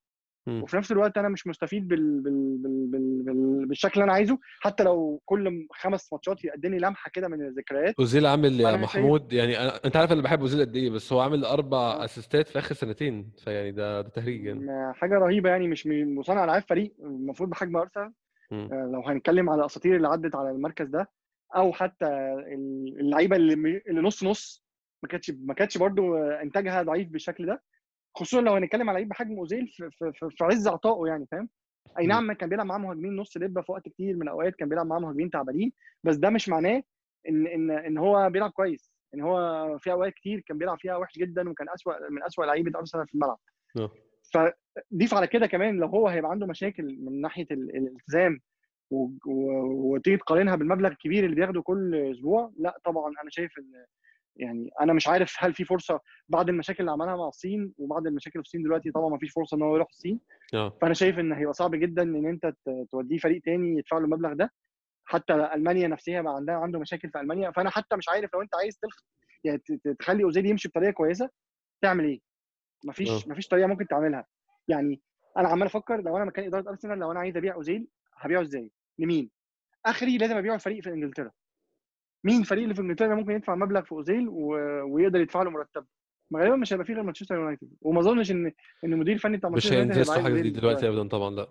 [0.47, 2.19] وفي نفس الوقت أنا مش مستفيد بال...
[2.21, 2.57] بال...
[2.57, 2.87] بال...
[2.87, 3.21] بال...
[3.23, 3.65] بال...
[3.65, 4.39] بالشكل اللي أنا عايزه.
[4.59, 7.95] حتى لو كل خمس ماتشات يقدم لي لمحة كده من الذكريات.
[7.99, 9.79] أوزيل عامل يا فأنا شايف- محمود يعني أنا...
[9.85, 12.05] أنت عارف أنا بحب أوزيل قد إيه بس هو عامل أربع آه.
[12.05, 14.93] أسيستات في آخر سنتين فيعني ده ده تهريج يعني.
[14.93, 18.13] حاجة رهيبة يعني مش مصنع العاب فريق المفروض بحجم أرسنال.
[18.51, 21.09] آه، لو هنتكلم على الاساطير اللي عدت على المركز ده
[21.55, 24.63] أو حتى ال- اللعيبة اللي اللي نص نص
[25.03, 27.63] ما كانتش ما كانتش برضو آه، إنتاجها ضعيف بالشكل ده.
[28.15, 31.49] خصوصا لو هنتكلم على لعيب بحجم اوزيل في, في, في, في عز عطائه يعني فاهم؟
[31.99, 34.85] أي نعم كان بيلعب معاه مهاجمين نص لبه في وقت كتير من الاوقات كان بيلعب
[34.85, 35.71] معاه مهاجمين تعبانين
[36.03, 36.83] بس ده مش معناه
[37.29, 38.91] إن إن إن هو بيلعب كويس.
[39.13, 39.37] إن هو
[39.79, 43.13] في أوقات كتير كان بيلعب فيها وحش جدا وكان أسوأ من أسوأ لعيبة أرسنال في
[43.13, 43.37] الملعب.
[43.77, 43.91] آه.
[44.33, 48.39] فضيف على كده كمان لو هو هيبقى عنده مشاكل من ناحية ال- الالتزام
[49.25, 53.85] وتيجي تقارنها بالمبلغ الكبير اللي بياخده كل أسبوع لا طبعا أنا شايف إن
[54.35, 58.39] يعني أنا مش عارف هل في فرصة بعد المشاكل اللي عملها مع الصين وبعد المشاكل
[58.39, 60.19] في الصين دلوقتي طبعا ما فيش فرصة إن هو يروح الصين
[60.53, 62.53] آه فأنا شايف إن هيبقى صعب جدا إن أنت
[62.91, 64.51] توديه فريق تاني يدفع له المبلغ ده
[65.05, 68.55] حتى ألمانيا نفسها بقى عندها عنده مشاكل في ألمانيا فأنا حتى مش عارف لو أنت
[68.55, 68.95] عايز تلخ
[69.43, 69.61] يعني
[69.99, 71.29] تخلي أوزيل يمشي بطريقة كويسة
[71.81, 72.19] تعمل إيه؟
[72.85, 73.29] مفيش آه.
[73.31, 74.25] مفيش طريقة ممكن تعملها
[74.67, 75.01] يعني
[75.37, 78.71] أنا عمال أفكر لو أنا مكان إدارة أرسنال لو أنا عايز أبيع أوزيل هبيعه إزاي؟
[78.99, 79.29] لمين؟
[79.85, 81.31] آخري لازم أبيعه لفريق في إنجلترا
[82.23, 84.47] مين الفريق اللي في إنجلترا ممكن يدفع مبلغ في أوزيل و...
[84.93, 85.85] ويقدر يدفع له مرتب؟
[86.31, 87.69] ما غالبا مش هيبقى فيه غير مانشستر يونايتد.
[87.81, 88.45] وما أظنش ان
[88.83, 91.35] إن المدير الفني بتاع مش مانشستر يونايتد هينفستوا عايز حاجة دي أوزيل دلوقتي ابدا طبعا
[91.35, 91.47] لا.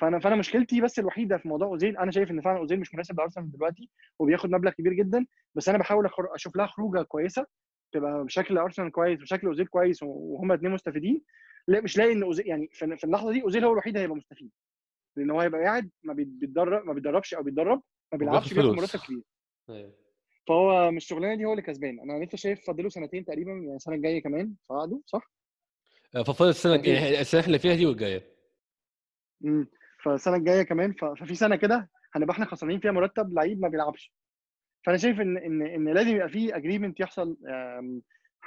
[0.00, 3.18] فانا فأنا مشكلتي بس الوحيدة في موضوع أوزيل أنا شايف إن فعلا أوزيل مش مناسب
[3.20, 7.46] لأرسنال دلوقتي وبياخد مبلغ كبير جدا بس أنا بحاول أشوف لها خروجة كويسة
[7.92, 11.22] تبقى بشكل أرسنال كويس وشكل أوزيل كويس وهما الاثنين مستفيدين.
[11.68, 14.50] لا مش لاقي إن اوزيل يعني في اللحظة دي أوزيل هو الوحيد اللي هيبقى مستفيد.
[15.16, 18.68] لأن هو هيبقى قاعد ما بي- بيتدرب ما بيتدربش أو بيتدرب ما بيلعبش بياخد.
[18.76, 19.22] مرتب كبير.
[19.70, 19.92] أيوة.
[20.48, 22.00] فهو مش الشغلانه دي هو اللي كسبان.
[22.00, 24.54] أنا لسه شايف فاضله سنتين تقريبا يعني السنة الجاية كمان.
[24.68, 25.30] في عقده صح؟
[26.16, 26.74] آه، ففاضل السنة.
[26.74, 28.22] يعني السنة اللي فيها دي والجاية.
[29.44, 29.70] امم
[30.04, 34.12] فالسنة الجاية كمان ففي سنة كده هنبقى إحنا خسرانين فيها مرتب لعيب ما بيلعبش.
[34.86, 37.36] فأنا شايف ان ان إن لازم يبقى في اجريمنت يحصل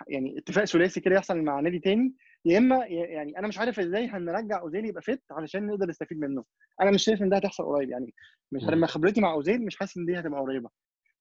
[0.07, 2.13] يعني اتفاق ثلاثي كده يحصل مع نادي تاني.
[2.45, 6.45] يا إما يعني أنا مش عارف إزاي هنرجع أوزيل يبقى فت علشان نقدر نستفيد منه.
[6.81, 7.89] أنا مش شايف إن ده هتحصل قريب.
[7.89, 8.13] يعني
[8.51, 8.63] مش.
[8.63, 10.69] لما خبرتي مع أوزيل مش حاسس إن دي هتبقى قريبة.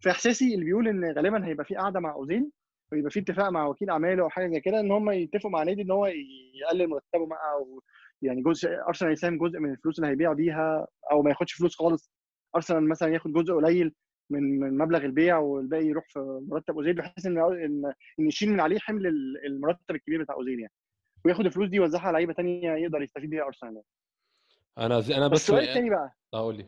[0.05, 2.51] فاحساسي اللي بيقول إن غالبا هيبقى في قعده مع أوزيل
[2.93, 5.83] ويبقى في اتفاق مع وكيل اعماله أو حاجة زي كده إن هم يتفقوا مع نادي
[5.83, 6.07] إن هو
[6.63, 7.83] يقلل مرتبه بقى أو
[8.23, 12.11] يعني جزء أرسنال يساهم جزء من الفلوس اللي هيبيع بيها أو ما ياخدش فلوس خالص.
[12.57, 13.95] أرسنال مثلا ياخد جزء قليل
[14.31, 17.39] من من مبلغ البيع والباقي يروح في مرتب أوزيل بحيث إن
[18.19, 20.73] إن يشيل من عليه حمل ال- المرتب الكبير بتاع أوزيل يعني.
[21.25, 23.87] وياخد الفلوس دي يوزعها على لعيبة ثانية يقدر يستفيد بيها أرسنال يعني.
[24.79, 26.15] أنا أنا بس بس السؤال الثاني بقى.
[26.35, 26.67] آه قول لي.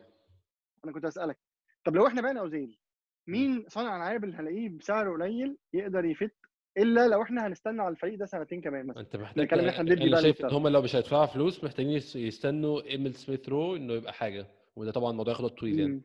[0.85, 1.39] أنا كنت اسالك
[1.85, 2.79] طب لو إحنا بعنا أوزيل
[3.27, 6.35] مين صانع العاب اللي هنلاقيه بسعر قليل يقدر يفت
[6.79, 9.93] إلا لو إحنا هنستنى على الفريق ده سنتين كمان مثلا أنت محتاج الكلام اللي إحنا
[9.93, 10.51] أنا بقى شايف إن.
[10.51, 14.91] هم لو مش هيدفعوا فلوس محتاجين يس- يستنوا إيميل سميث رو إنه يبقى حاجة وده
[14.93, 16.03] طبعا الموضوع ياخد طويل يعني.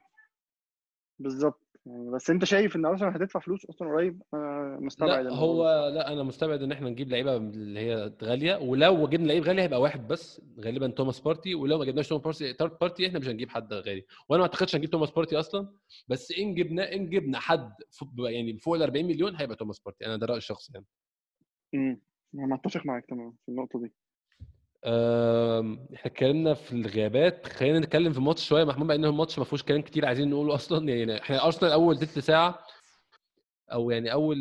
[1.19, 5.87] بالظبط يعني بس انت شايف ان ارسنال هتدفع فلوس أصلا قريب؟ أنا مستبعد لا هو
[5.95, 9.81] لا أنا مستبعد ان إحنا نجيب لعيبة اللي هي غالية ولو جبنا لعيب غالي هيبقى
[9.81, 13.49] واحد بس غالبا توماس بارتي ولو ما جبناش توماس بارتي تارت بارتي إحنا مش هنجيب
[13.49, 14.05] حد غالي.
[14.29, 15.73] وأنا ما اعتقدش هنجيب توماس بارتي أصلا
[16.07, 17.73] بس ان جبنا ان جبنا حد
[18.19, 20.05] يعني فوق ال 40 مليون هيبقى توماس بارتي.
[20.05, 20.85] أنا ده رأيي الشخصي يعني.
[21.75, 22.01] امم
[22.35, 23.93] أنا متفق معاك تمام في النقطة دي.
[24.87, 27.47] إحنا اتكلمنا في الغيابات.
[27.47, 30.55] خلينا نتكلم في الماتش شوية محمود بما إن الماتش ما فيهوش كلام كتير عايزين نقوله
[30.55, 30.89] أصلا.
[30.89, 32.59] يعني إحنا أرسنال أول تلت ساعة
[33.73, 34.37] أو يعني أول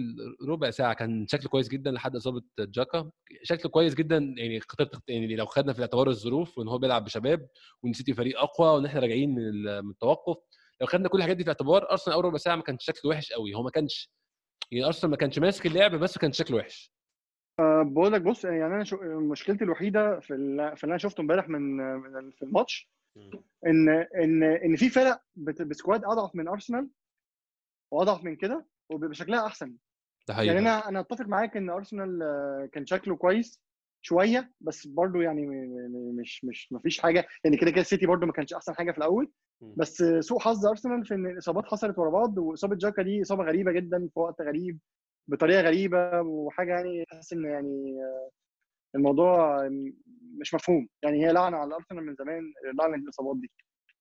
[0.48, 3.10] ربع ساعة كان شكله كويس جدا لحد إصابة جاكا.
[3.42, 4.60] شكله كويس جدا يعني
[5.08, 7.48] يعني لو خدنا في الاعتبار الظروف وإن هو بيلعب بشباب
[7.82, 10.36] وان سيتي فريق أقوى وإن إحنا راجعين من ال- من التوقف.
[10.80, 13.32] لو خدنا كل الحاجات دي في الاعتبار أرسنال أول ربع ساعة ما كانش شكله وحش
[13.32, 14.10] قوي هو ما كانش
[14.72, 16.95] يعني أرسنال ما كانش ماسك اللعب بس كان شكله وحش.
[17.60, 21.48] بقول لك بص يعني أنا شو مشكلتي الوحيدة في ال- في اللي أنا شفته امبارح
[21.48, 22.90] من من- في الماتش
[23.66, 26.88] إن إن إن في فرق بت- ب squad أضعف من ارسنال
[27.92, 29.74] وأضعف من كده وبيبقى شكلها أحسن.
[30.28, 32.18] ده حقيقي يعني أنا أنا أتفق معاك إن ارسنال
[32.72, 33.62] كان شكله كويس
[34.02, 35.46] شوية بس برضو يعني
[36.20, 38.98] مش مش ما فيش حاجة يعني كده كده السيتي برضو ما كانش أحسن حاجة في
[38.98, 39.30] الأول.
[39.76, 43.72] بس سوء حظ ارسنال في إن الاصابات حصلت ورا بعض وإصابة جاكا دي إصابة غريبة
[43.72, 44.78] جدا في وقت غريب.
[45.28, 48.30] بطريقة غريبة وحاجة يعني تحس إن يعني آه،
[48.94, 49.68] الموضوع
[50.40, 50.88] مش مفهوم.
[51.02, 52.42] يعني هي لعنة على أرسنال من زمان
[52.80, 53.50] لعنة الإصابات دي.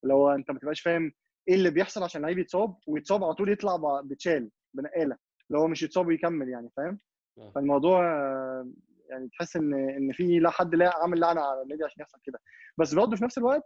[0.02, 1.12] اللي هو أنت ما تبقاش فاهم
[1.48, 5.16] إيه اللي بيحصل عشان لعيب يتصاب ويتصاب على طول يطلع بتشال بنقالة.
[5.50, 6.98] اللي هو مش يتصاب ويكمل يعني فاهم؟
[7.38, 7.50] آه.
[7.54, 8.70] فالموضوع آه،
[9.10, 12.38] يعني تحس إن إن في لا حد لا عامل لعنة على النادي عشان يحصل كده.
[12.78, 13.62] بس برضه في نفس الوقت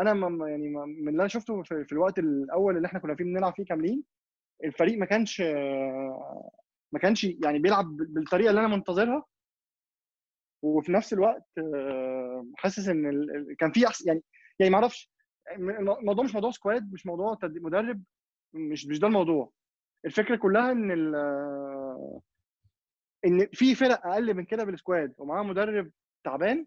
[0.00, 3.24] أنا ما يعني ما- من اللي أنا شفته في, الوقت الأول اللي إحنا كنا فيه
[3.24, 4.04] بنلعب فيه كاملين
[4.64, 5.42] الفريق ما كانش
[6.92, 9.24] ما كانش يعني بيلعب بالطريقة اللي أنا منتظرها.
[10.62, 14.22] وفي نفس الوقت آه، حاسس إن ال- كان في أحس- يعني
[14.58, 15.10] يعني ما أعرفش
[15.56, 18.02] الموضوع مش موضوع squad مش موضوع مدرب
[18.54, 19.52] مش مش ده الموضوع.
[20.04, 22.20] الفكرة كلها إن ال-
[23.26, 25.90] إن في فرق أقل من كده بال squad ومعاها مدرب
[26.24, 26.66] تعبان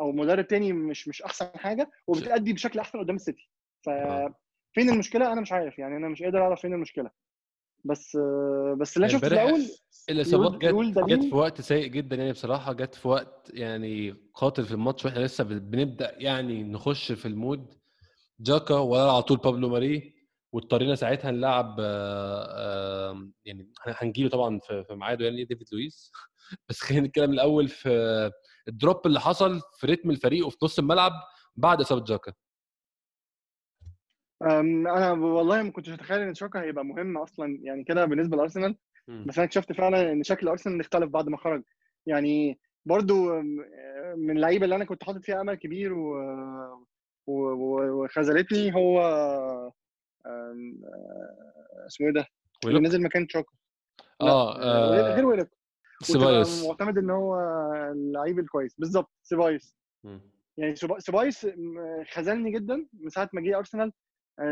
[0.00, 3.50] أو مدرب تاني مش مش أحسن حاجة وبتأدي بشكل أحسن قدام السيتي
[3.88, 4.34] آه.
[4.72, 7.10] ففين المشكلة؟ أنا مش عارف يعني أنا مش قادر أعرف فين المشكلة.
[7.84, 8.16] بس
[8.80, 9.60] بس اللي أنا شفته في الأول
[10.10, 10.64] الاصابات جت
[11.08, 15.20] جت؟ في وقت سيء جدا يعني بصراحة جت في وقت يعني قاتل في الماتش وإحنا
[15.20, 17.74] لسه بن- بنبدأ يعني نخش في ال mood.
[18.40, 20.14] جاكا ولا على طول بابلو ماري
[20.52, 26.10] واضطرينا ساعتها نلعب آه، يعني هن- هنجيله طبعا في في ميعاده يعني ديفيد لويس.
[26.68, 27.90] بس خلينا نتكلم الأول في
[28.68, 31.12] الدروب اللي حصل في رتم الفريق وفي نص الملعب
[31.56, 32.32] بعد إصابة جاكا.
[34.44, 38.76] أم، أنا والله ما كنتش اتخيل إن شوكا هيبقى مهم أصلا يعني كده بالنسبة لأرسنال
[39.26, 41.62] بس أنا اكتشفت فعلا إن شكل أرسنال اختلف بعد ما خرج.
[42.06, 43.40] يعني برضو
[44.16, 46.14] من اللعيبة اللي أنا كنت حاطط فيها أمل كبير و...
[47.26, 47.32] و...
[47.42, 49.00] و- وخذلتني هو
[50.26, 50.54] آه،
[51.86, 52.26] اسمه إيه ده؟
[52.66, 53.26] اللي نزل مكان
[54.20, 55.50] لا، آه غير غير آه، ويلوك
[56.02, 56.66] سيبايوس.
[56.66, 57.40] معتمد إن هو
[57.92, 58.74] اللعيب الكويس.
[58.78, 59.76] بالظبط سيبايوس.
[60.56, 61.46] يعني سيبا- سيبايوس
[62.12, 63.86] خذلني جدا من ساعة ما جه أرسنال.
[63.88, 63.92] آه،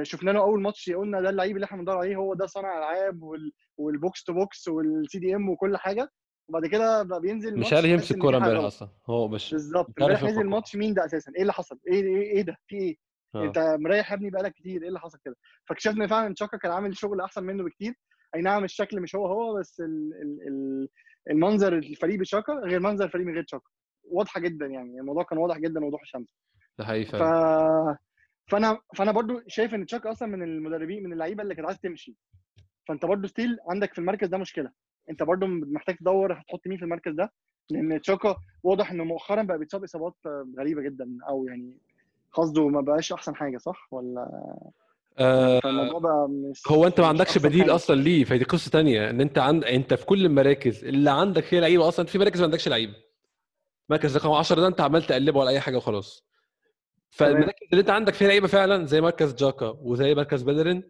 [0.02, 3.22] شفنا له أول ماتش قلنا ده اللعيب اللي إحنا بندور عليه هو ده صانع ألعاب
[3.22, 6.10] وال- وال box to box وال CDM وكل حاجة.
[6.48, 9.86] وبعد كده بقى بينزل مش عارف يمسك كورة امبارح أصلا هو مش بالظبط.
[10.00, 10.50] امبارح نزل يرفع كورة.
[10.50, 12.96] ماتش مين ده أساسا؟ إيه اللي حصل؟ إيه إيه, إيه ده؟ في إيه؟
[13.34, 13.44] آه.
[13.44, 16.72] أنت مريح يا ابني بقالك كتير إيه اللي حصل كده؟ فاكتشفنا فعلا إن تشاكا كان
[16.72, 17.94] عامل شغل أحسن منه بكتير.
[18.34, 20.88] أي نعم الشكل مش هو هو بس ال ال ال
[21.30, 23.68] المنظر الفريق بشاكا غير منظر الفريق من غير تشاكا.
[24.04, 26.36] واضحة جدا يعني الموضوع كان واضح جدا وضوح الشمس
[26.78, 27.96] ده حقيقي ف فعلا
[28.46, 32.16] فانا فانا برضو شايف ان تشاكا أصلا من المدربين من اللعيبة اللي كانت عايزة تمشي.
[32.88, 34.70] فانت برضو ستيل عندك في المركز ده مشكلة.
[35.10, 37.32] انت برضو محتاج تدور هتحط مين في المركز ده؟
[37.70, 40.14] لأن تشاكا واضح إنه مؤخرا بقى بيتصاب إصابات
[40.58, 41.72] غريبة جدا أو يعني
[42.32, 44.28] قصده ما بقاش أحسن حاجة صح؟ ولا
[45.18, 45.60] آه
[46.68, 47.74] هو أنت ما عندكش بديل حاجة.
[47.74, 51.60] أصلا ليه؟ فدي قصة تانية إن أنت عند أنت في كل المراكز اللي عندك فيها
[51.60, 52.94] لعيبة أصلا في مراكز ما عندكش لعيبة.
[53.90, 56.24] مركز رقم 10 ده أنت عمال تقلبه ولا أي حاجة وخلاص.
[57.12, 60.82] فالمراكز اللي انت عندك فيها لعيبة فعلا زي مركز جاكا وزي مركز بيلرين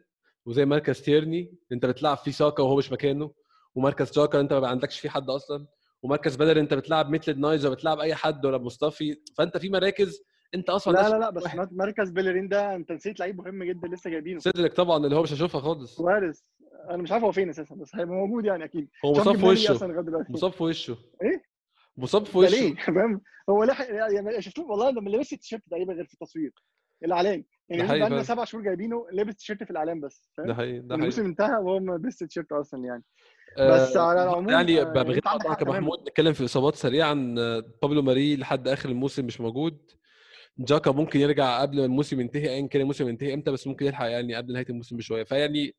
[0.46, 3.30] وزي مركز تيرني انت بتلعب فيه ساكا وهو مش مكانه
[3.74, 5.66] ومركز جاكا انت ما عندكش فيه حد أصلا
[6.02, 10.22] ومركز بيلرين انت بتلعب مثل نايز بتلعب أي حد ولا مصطفي فأنت في مراكز
[10.54, 14.10] انت أصلا لا لا لا بس مركز بيلرين ده انت نسيت لعيب مهم جدا لسه
[14.10, 14.40] جايبينه.
[14.40, 15.96] سيدريك طبعا اللي هو مش هشوفها خالص.
[15.96, 16.44] سواريز.
[16.90, 18.88] أنا مش عارف هو فين أساسا بس هيبقى موجود يعني أكيد.
[19.04, 19.72] هو مصاب في وشه.
[20.28, 20.96] مصاب في وشه.
[21.22, 21.51] إيه؟
[21.96, 22.50] مصاب في وشه.
[22.50, 26.52] ليه؟ فاهم هو لحق يعني شفتوه والله لما لبس التيشيرت تقريبا غير في التصوير.
[27.04, 28.22] الإعلان يعني بقى لنا.
[28.22, 30.94] سبع شهور جايبينه لابس تيشيرت في الإعلان بس ده حقيقي ده حقيقي.
[30.94, 33.02] الموسم انتهى وهو ما لبس التيشيرت أصلا يعني.
[33.58, 38.02] بس آه، على العموم يعني اقطعك حق يا محمود نتكلم في إصابات سريعا آه، بابلو
[38.02, 39.90] ماري لحد آخر الموسم مش موجود.
[40.58, 44.06] جاكا ممكن يرجع قبل ما الموسم ينتهي ايا كان الموسم ينتهي إمتى بس ممكن يلحق
[44.06, 45.24] يعني قبل نهاية الموسم بشوية.
[45.24, 45.74] فيعني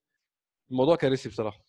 [0.71, 1.59] الموضوع كارثي بصراحة.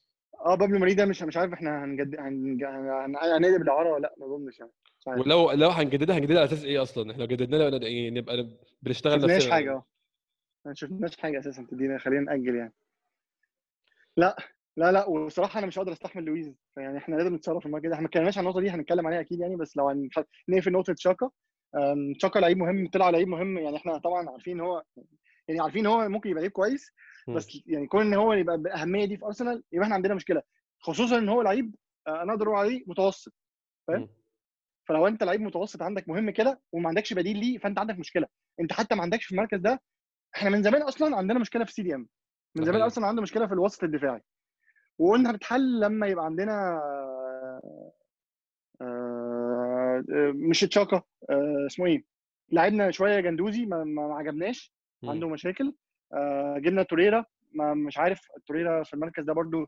[0.45, 4.15] آه بابلو ماري ده مش مش عارف إحنا هنجد هنج- هن- هنقلب الاعاره ولا لا
[4.19, 4.71] ما اظنش يعني
[5.07, 8.37] ولو لو هنجددها هنجددها على أساس إيه أصلا؟ إحنا لو جددنا لها نبقى إيه؟ نبقى
[8.37, 8.51] ما
[8.83, 9.53] بنشتغل شفناش نفسنا.
[9.55, 9.85] حاجة آه.
[10.67, 12.73] ما شفناش حاجة أساسا تدينا خلينا نأجل يعني.
[14.17, 14.37] لا
[14.77, 17.95] لا لا وصراحة أنا مش قادر أستحمل لويز يعني إحنا لازم نتصرف في المركز ده
[17.95, 20.95] إحنا ما اتكلمناش عن النقطة دي هنتكلم عليها أكيد يعني بس لو هنخ- نقفل نقطة
[20.99, 21.31] شاكا
[21.75, 24.83] أم، شاكا لعيب مهم طلع لعيب مهم يعني إحنا طبعا عارفين هو
[25.49, 26.93] يعني عارفين هو ممكن يبقى لعيب كويس.
[27.29, 30.43] بس يعني كون إن هو يبقى بالاهميه دي في أرسنال يبقى إحنا عندنا مشكلة.
[30.81, 31.75] خصوصا إن هو لعيب
[32.07, 33.33] آه، أنا أقدر أقول عليه متوسط
[33.89, 34.09] فاهم.
[34.89, 38.27] فلو أنت لعيب متوسط عندك مهم كده وما عندكش بديل ليه فأنت عندك مشكلة.
[38.61, 39.81] أنت حتى ما عندكش في المركز ده
[40.37, 42.09] إحنا من زمان أصلا عندنا مشكلة في ال CDM.
[42.57, 42.83] من زمان.
[42.83, 44.21] أصلا عندنا مشكلة في الوسط الدفاعي.
[44.99, 46.81] وقلنا هتتحل لما يبقى عندنا
[47.65, 48.03] آه،
[48.83, 51.03] آه، مش تشاكا
[51.67, 52.05] اسمه إيه؟
[52.53, 54.73] لعبنا شوية جندوزي ما, عجبناش.
[55.05, 55.75] عنده مشاكل.
[56.59, 57.25] جبنا توريرا.
[57.53, 59.67] ما مش عارف توريرا في المركز ده برضو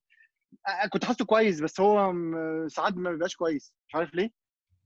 [0.68, 2.14] آه، كنت حاسه كويس بس هو
[2.68, 3.75] ساعات ما بيبقاش كويس.
[3.88, 4.31] مش عارف ليه.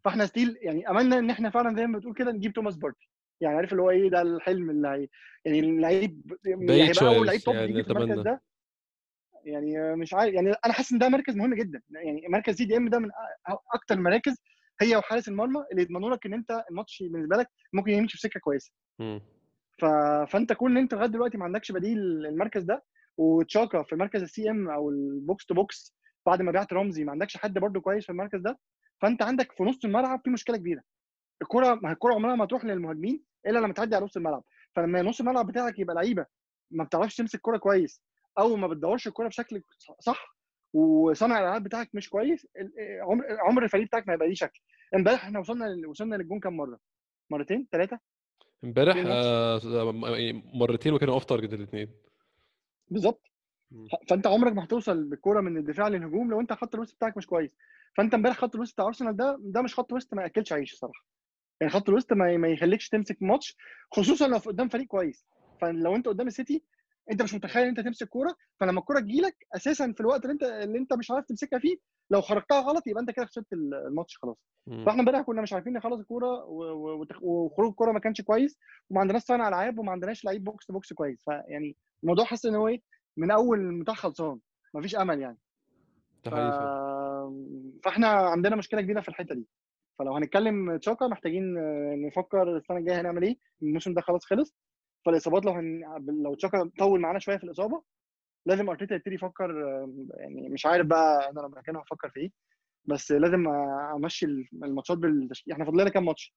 [0.04, 3.10] فاحنا still يعني أملنا إن إحنا فعلا زي ما بتقول كده نجيب توماس بارتي
[3.40, 5.08] يعني عارف اللي هو إيه؟ ده الحلم اللي هي
[5.44, 8.42] يعني اللعيب بعيد هيبقى أول لعيب top يعني في المركز ده.
[9.44, 11.82] يعني مش عارف يعني أنا حاسس إن ده مركز مهم جدا.
[11.90, 13.08] يعني مركز CDM ده من
[13.74, 14.42] أكتر المراكز
[14.80, 18.40] هي وحارس المرمى اللي يضمنوا لك إن أنت الماتش بالنسبة لك ممكن يمشي في سكة
[18.40, 18.72] كويسة.
[19.80, 19.84] ف...
[20.32, 22.84] فانت كون إن انت لغاية دلوقتي ما عندكش بديل المركز ده
[23.16, 25.94] وتشاكا في مركز ال CM أو ال box to box
[26.26, 28.58] بعد ما بعت رمزي ما عندكش حد برده كويس في المركز ده
[29.02, 30.82] فانت عندك في نص الملعب في مشكلة كبيرة.
[31.42, 34.44] الكرة الكرة عمرها ما تروح للمهاجمين إلا لما تعدي على نص الملعب.
[34.76, 36.26] فلما نص الملعب بتاعك يبقى لعيبة
[36.70, 38.02] ما بتعرفش تمسك كرة كويس
[38.38, 39.62] أو ما بتدورش الكرة بشكل
[40.00, 40.36] صح
[40.72, 42.46] وصانع الألعاب بتاعك مش كويس
[43.02, 44.60] عمر عمر الفريق بتاعك ما يبقى ليه شكل.
[44.96, 46.78] امبارح إحنا وصلنا وصلنا للجون كام مرة؟
[47.30, 47.98] مرتين؟ ثلاثة
[48.64, 49.66] امبارح الماتش.
[49.66, 51.88] آه، مرتين وكانوا off target الاثنين
[52.88, 53.26] بالظبط.
[54.08, 57.56] فانت عمرك ما هتوصل بالكوره من الدفاع للهجوم لو انت خط الوسط بتاعك مش كويس.
[57.96, 61.04] فانت امبارح خط الوسط بتاع أرسنال ده ده مش خط وسط ما ياكلش عيش الصراحة.
[61.60, 63.56] يعني خط الوسط ما, ما يخليكش تمسك ماتش
[63.92, 65.26] خصوصا لو قدام فريق كويس.
[65.60, 66.62] فلو انت قدام السيتي
[67.10, 70.78] انت مش متخيل انت تمسك كورة فلما الكورة تجيلك أساسا في الوقت اللي انت اللي
[70.78, 71.76] انت مش عارف تمسكها فيه
[72.10, 74.36] لو خرجتها غلط يبقى انت كده خسرت الماتش خلاص.
[74.66, 74.84] مم.
[74.84, 76.44] فاحنا امبارح كنا مش عارفين نخلص الكورة
[77.20, 78.58] وخروج الكورة ما كانش كويس
[78.90, 81.24] وما عندناش صانع ألعاب وما عندناش لعيب box to box كويس.
[81.24, 82.82] فيعني الموضوع حاسس إن هو إيه
[83.16, 84.38] من أول المتاح خلصان
[84.74, 85.38] مفيش أمل يعني.
[86.24, 86.28] ف...
[87.84, 89.46] فاحنا عندنا مشكلة كبيرة في الحتة دي.
[89.98, 94.54] فلو هنتكلم تشاكا محتاجين آه، نفكر السنة الجاية هنعمل إيه الموسم ده خلاص خلص.
[95.06, 95.82] فالإصابات لو هن...
[96.22, 97.82] لو تشاكا طول معانا شوية في الإصابة
[98.46, 99.50] لازم أرتيتا يبتدي يفكر
[100.14, 102.30] يعني مش عارف بقى أنا لو مكانه هفكر في إيه
[102.84, 106.34] بس لازم أمشي الماتشات بالتشكيل إحنا فاضل لنا كام ماتش؟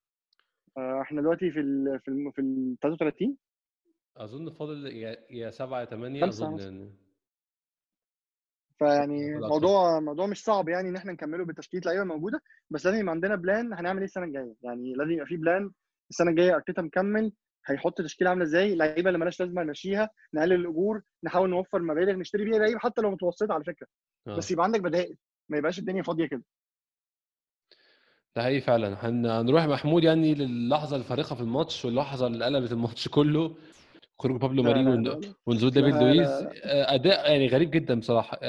[0.78, 3.38] آه، إحنا دلوقتي في ال في ال في ال 33
[4.18, 6.60] أظن فاضل يا يا 7 يا 8 خمسة أظن.
[6.60, 6.94] يعني
[8.80, 13.00] فيعني فاضل موضوع موضوع مش صعب يعني إن إحنا نكمله بتشكيله لعيبة موجودة بس لازم
[13.00, 15.72] يبقى عندنا plan هنعمل إيه السنة الجاية يعني لازم يبقى في plan
[16.10, 17.34] السنة الجاية أرتيتا مكمل
[17.66, 22.46] هيحط تشكيلة عاملة إزاي؟ اللعيبة اللي مالهاش لازمة نمشيها نقلل الأجور نحاول نوفر مبالغ نشتري
[22.46, 23.88] بيها لعيبة حتى لو متوسطة على فكرة.
[24.28, 24.36] آه.
[24.38, 25.18] بس يبقى عندك بدائل
[25.50, 26.44] ما يبقاش الدنيا فاضية كده.
[28.36, 29.10] ده حقيقي فعلا.
[29.10, 33.56] هن- هنروح محمود يعني للحظة الفارقة في الماتش واللحظة اللي قلبت الماتش كله.
[34.20, 35.34] خروج بابلو لا ماري لا ون- لا لا.
[35.46, 36.30] ونزول دافيد لا لويز.
[36.30, 38.40] آه، أداء يعني غريب جدا بصراحة.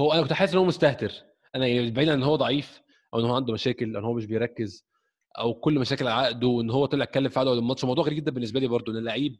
[0.00, 1.12] هو أنا كنت حاسس إن هو مستهتر.
[1.54, 2.82] أنا يعني بعيد عن إن هو ضعيف
[3.14, 4.85] أو إن هو عنده مشاكل أو إن هو مش بيركز.
[5.38, 8.30] أو كل مشاكل عقده وإن هو طلع اتكلم في عقده قبل الماتش موضوع غريب جدا
[8.30, 9.36] بالنسبة لي برضو إن اللعيب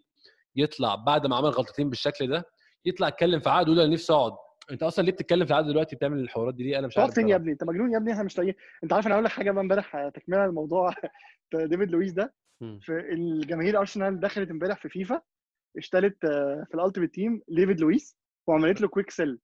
[0.57, 2.45] يطلع بعد ما عمل غلطتين بالشكل ده
[2.85, 4.33] يطلع يتكلم في عقده يقول أنا نفسي أقعد.
[4.71, 7.29] أنت أصلا ليه بتتكلم في عقد دلوقتي بتعمل الحوارات دي؟ ليه؟ أنا مش عارف فين
[7.29, 7.37] يا.
[7.37, 8.55] ابني؟ أنت مجنون يا ابني؟ إحنا مش لاقيين
[8.85, 10.95] أنت عارف أنا أقول لك حاجة بقى امبارح تكملة الموضوع
[11.55, 12.35] ديفيد لويس ده.
[12.61, 15.21] في الجماهير أرسنال دخلت امبارح في فيفا
[15.79, 19.39] اشترت آه، في ال ultimate team ديفيد لويس وعملت له quick sell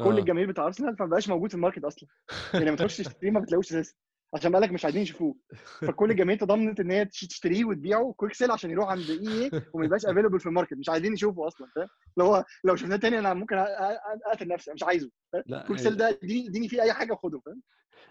[0.00, 0.18] كل آه.
[0.18, 2.08] الجماهير بتاع أرسنال فما بقاش موجود في ال market أصلا.
[2.54, 3.94] يعني ما تخش تشتريه ما بتلاقوش أساسا.
[4.34, 5.34] عشان بقالك مش عايزين يشوفوه.
[5.88, 9.84] فكل الجماهير تضمنت إن هي تش- تشتريه وتبيعه quick sell عشان يروح عند EA وما
[9.84, 10.72] يبقاش available في ال market.
[10.74, 13.56] مش عايزين يشوفوا أصلا فاهم؟ اللي هو لو شفناه تاني أنا ممكن
[14.26, 15.10] أقتل نفسي مش عايزه
[15.66, 17.62] quick sell ده اديني اديني فيه أي حاجة وخده فاهم؟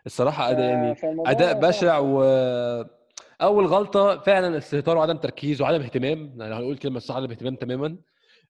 [0.06, 1.98] الصراحة أداء يعني أداء بشع.
[2.00, 2.22] و
[3.42, 6.36] أول غلطة فعلا استهتار وعدم تركيز وعدم اهتمام.
[6.40, 7.98] يعني هنقول كلمة صح عدم اهتمام تماما.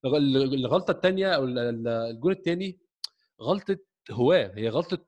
[0.05, 2.79] الغ- الغلطة الثانية أو ال- ال- الجول الثاني
[3.41, 3.77] غلطة
[4.11, 4.51] هواه.
[4.55, 5.05] هي غلطة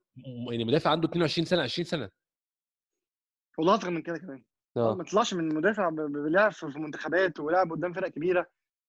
[0.51, 2.09] يعني مدافع عنده 22 سنة 20 سنة.
[3.57, 4.43] والله اصغر من كده كمان.
[4.77, 4.95] آه.
[4.95, 8.47] ما طلعش من مدافع بيلعب في منتخبات ولعب قدام فرق كبيرة.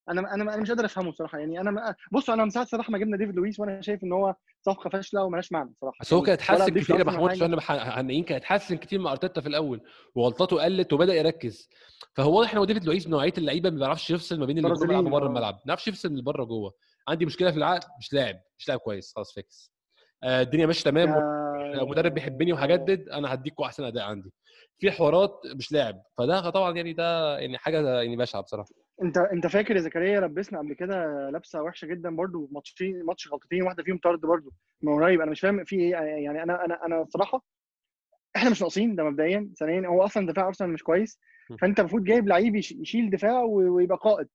[0.09, 2.97] أنا أنا أنا مش قادر أفهمه بصراحه يعني أنا بص أنا من ساعة الصراحة ما
[2.97, 6.25] جبنا ديفيد لويس وأنا شايف إن هو صفقة فاشلة ومالهاش معنى بصراحه بس هو يعني
[6.25, 6.99] كان اتحسن كتير.
[6.99, 7.31] يا محمود.
[7.31, 9.81] عشان هنقين كان اتحسن كتير مع أرتيتا في الأول
[10.15, 11.69] وغلطاته قلت وبدأ يركز.
[12.13, 14.69] فهو واضح إن هو ديفيد لويس من نوعية اللعيبة ما بيعرفش يفصل ما بين اللي
[14.73, 15.27] جوه وبره آه.
[15.27, 15.53] الملعب.
[15.53, 16.73] ما بيعرفش يفصل من بره جوه.
[17.07, 19.13] عندي مشكلة في العقد مش لاعب مش لاعب كويس.
[19.15, 19.71] خلاص fix
[20.23, 21.09] آه، الدنيا ماشية تمام.
[21.09, 24.33] يا- لو مدرب بيحبني وهجدد أنا هديكوا أحسن أداء عندي.
[24.79, 28.69] في حوارات مش لاعب فده طبعا يعني ده يعني حاجة يعني بشعة بصراحة.
[29.01, 33.63] انت انت فاكر يا زكريا لبسنا قبل كده لبسه وحشة جدا برضو ماتشين ماتش غلطتين
[33.63, 37.01] واحدة فيهم طرد برضو من قريب؟ أنا مش فاهم في إيه يعني أنا أنا أنا
[37.01, 37.45] الصراحه
[38.35, 41.19] إحنا مش ناقصين ده مبدئيا ثانيا هو أصلا دفاع أرسنال مش كويس.
[41.61, 44.27] فأنت المفروض جايب لعيب يش- يشيل دفاع ويبقى قائد.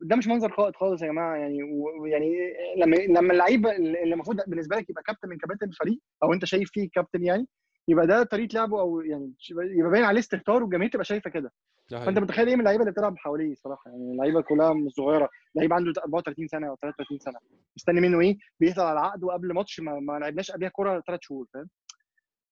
[0.00, 1.62] ده مش منظر قائد خالص يا جماعة يعني
[2.00, 2.32] ويعني
[2.76, 6.70] لما لما اللعيب اللي المفروض بالنسبة لك يبقى كابتن من كباتن الفريق أو أنت شايف
[6.72, 7.46] فيه كابتن يعني
[7.90, 11.52] يبقى ده طريقة لعبه أو يعني يبقى باين عليه استهتار والجماهير تبقى شايفة كده.
[11.90, 15.28] فأنت متخيل إيه من اللعيبة اللي بتلعب حواليه صراحة؟ يعني اللعيبة كلها مش صغيرة.
[15.54, 17.38] لعيب عنده 34 سنة أو 33 سنة.
[17.76, 21.46] مستني منه إيه؟ بيحصل على العقد وقبل ماتش ما, ما لعبناش قبلها كورة ثلاث شهور
[21.54, 21.68] فاهم؟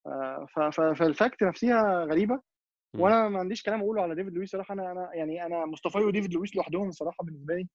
[0.07, 0.47] آه،
[0.95, 2.41] فال fact نفسها غريبة.
[2.97, 4.75] وأنا ما عنديش كلام أقوله على ديفيد لويس صراحة.
[4.75, 7.69] أنا أنا يعني أنا مصطفي وديفيد لويس لوحدهم الصراحه بالنسبة لي.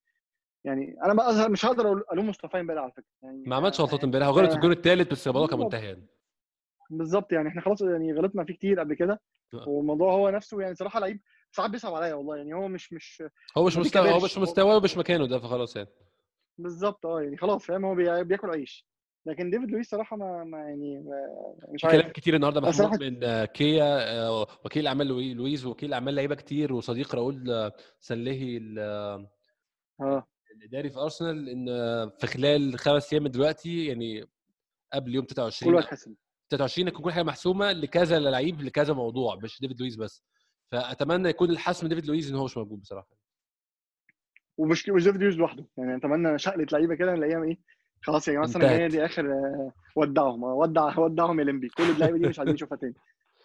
[0.66, 3.06] يعني أنا مش هقدر ألوم مصطفى امبارح على فكرة.
[3.24, 5.60] يعني ما عملش غلطات يعني امبارح هو غلط آه، الجون الثالث بس الموضوع كان.
[5.60, 5.86] منتهي.
[5.86, 6.08] يعني
[6.90, 9.22] بالظبط يعني إحنا خلاص يعني غلطنا فيه كتير قبل كده
[9.54, 9.70] آه.
[9.70, 13.24] والموضوع هو نفسه يعني صراحة لعيب ساعات بيصعب عليا والله يعني هو مش مش
[13.58, 14.20] هو مش مستوى هو.
[14.20, 15.90] مش مستواه ومش مكانه ده فخلاص يعني.
[16.58, 18.88] بالظبط آه يعني خلاص فاهم هو بي- بياكل عيش.
[19.26, 21.28] لكن ديفيد لويس صراحة ما, ما يعني ما
[21.74, 25.66] مش عارف كلام كتير النهارده بس محمود من آه، كيا آه، وكيل أعمال لوي- لويز
[25.66, 29.28] وكيل أعمال لعيبة كتير وصديق راؤول سلهي ال-
[30.56, 31.66] الاداري في أرسنال إن
[32.10, 34.26] في خلال خمس أيام دلوقتي يعني
[34.94, 36.16] قبل يوم كل 23 واحد حسن
[36.58, 40.24] 23 يكون كل حاجة محسومة لكذا لعيب لكذا موضوع مش ديفيد لويس بس.
[40.72, 43.08] فأتمنى يكون الحسم ديفيد لويس إن هو مش موجود بصراحة.
[44.58, 45.66] ومش مش ديفيد لويس لوحده.
[45.78, 47.58] يعني أتمنى شلة لعيبة كده نلاقيها إيه
[48.02, 48.88] خلاص يا جماعة السنة الجايه.
[48.88, 52.78] دي آخر آه، ودعهم آه، ودع ودعهم يا لمبي كل اللعيبة دي مش عايزين نشوفها
[52.78, 52.94] تاني.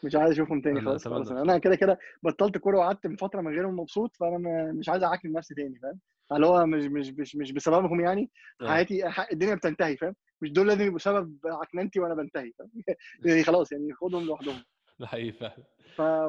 [0.04, 1.06] مش عايز أشوفهم تاني خلاص.
[1.06, 5.32] أنا كده كده بطلت كورة وقعدت من فترة من غيرهم مبسوط فأنا مش عايز اعكنن
[5.32, 5.98] نفسي تاني فاهم؟
[6.32, 8.30] اللي هو مش مش مش مش بسببهم يعني.
[8.62, 8.68] آه.
[8.68, 9.02] حياتي
[9.32, 12.53] الدنيا بتنتهي فاهم؟ مش دول لازم يبقوا سبب عكننتي وأنا بنتهي
[13.24, 14.64] يعني خلاص يعني خدهم لوحدهم.
[15.01, 15.64] ده حقيقي فعلا.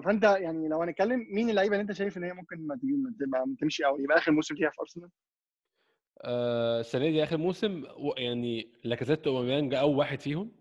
[0.01, 3.99] فأنت يعني لو هنتكلم مين اللعيبة اللي أنت شايف إن هي ممكن ما تمشي أو
[3.99, 5.10] يبقى آخر موسم ليها في أرسنال؟
[6.22, 7.84] آه، السنة دي آخر موسم
[8.18, 10.51] يعني لاكازيت واوباميانج أو واحد فيهم.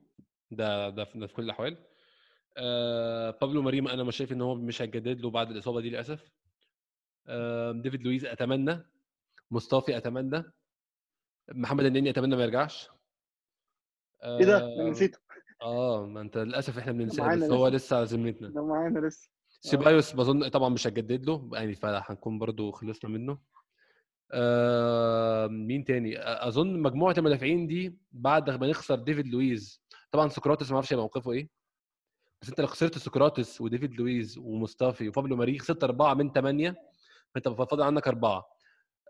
[0.50, 1.76] ده ده في ده في كل الأحوال.
[2.56, 6.32] آه، بابلو مريم أنا مش شايف إن هو مش هيجدد له بعد الإصابة دي للأسف.
[7.26, 8.84] آه، ديفيد لويز أتمنى.
[9.50, 10.42] مصطفي أتمنى.
[11.52, 12.88] محمد النني أتمنى ما يرجعش.
[14.24, 15.18] إيه ده؟ نسيته.
[15.62, 17.96] آه ما أنت للأسف إحنا بننساه بس هو لسه.
[17.96, 19.30] على ذمتنا ده معانا لسه.
[19.60, 23.38] سيبايوس بظن طبعا مش هجدد له يعني فهنكون برضو خلصنا منه.
[24.32, 29.82] آه مين تاني؟ أظن مجموعة المدافعين دي بعد ما نخسر ديفيد لويز.
[30.12, 31.48] طبعا سقراطس ما أعرفش هيبقى موقفه إيه.
[32.42, 36.76] بس أنت لو خسرت سقراطس وديفيد لويز ومصطفي وبابلو ماري خسرت أربعة من ثمانيه
[37.34, 38.44] فأنت فاضل عندك أربعة.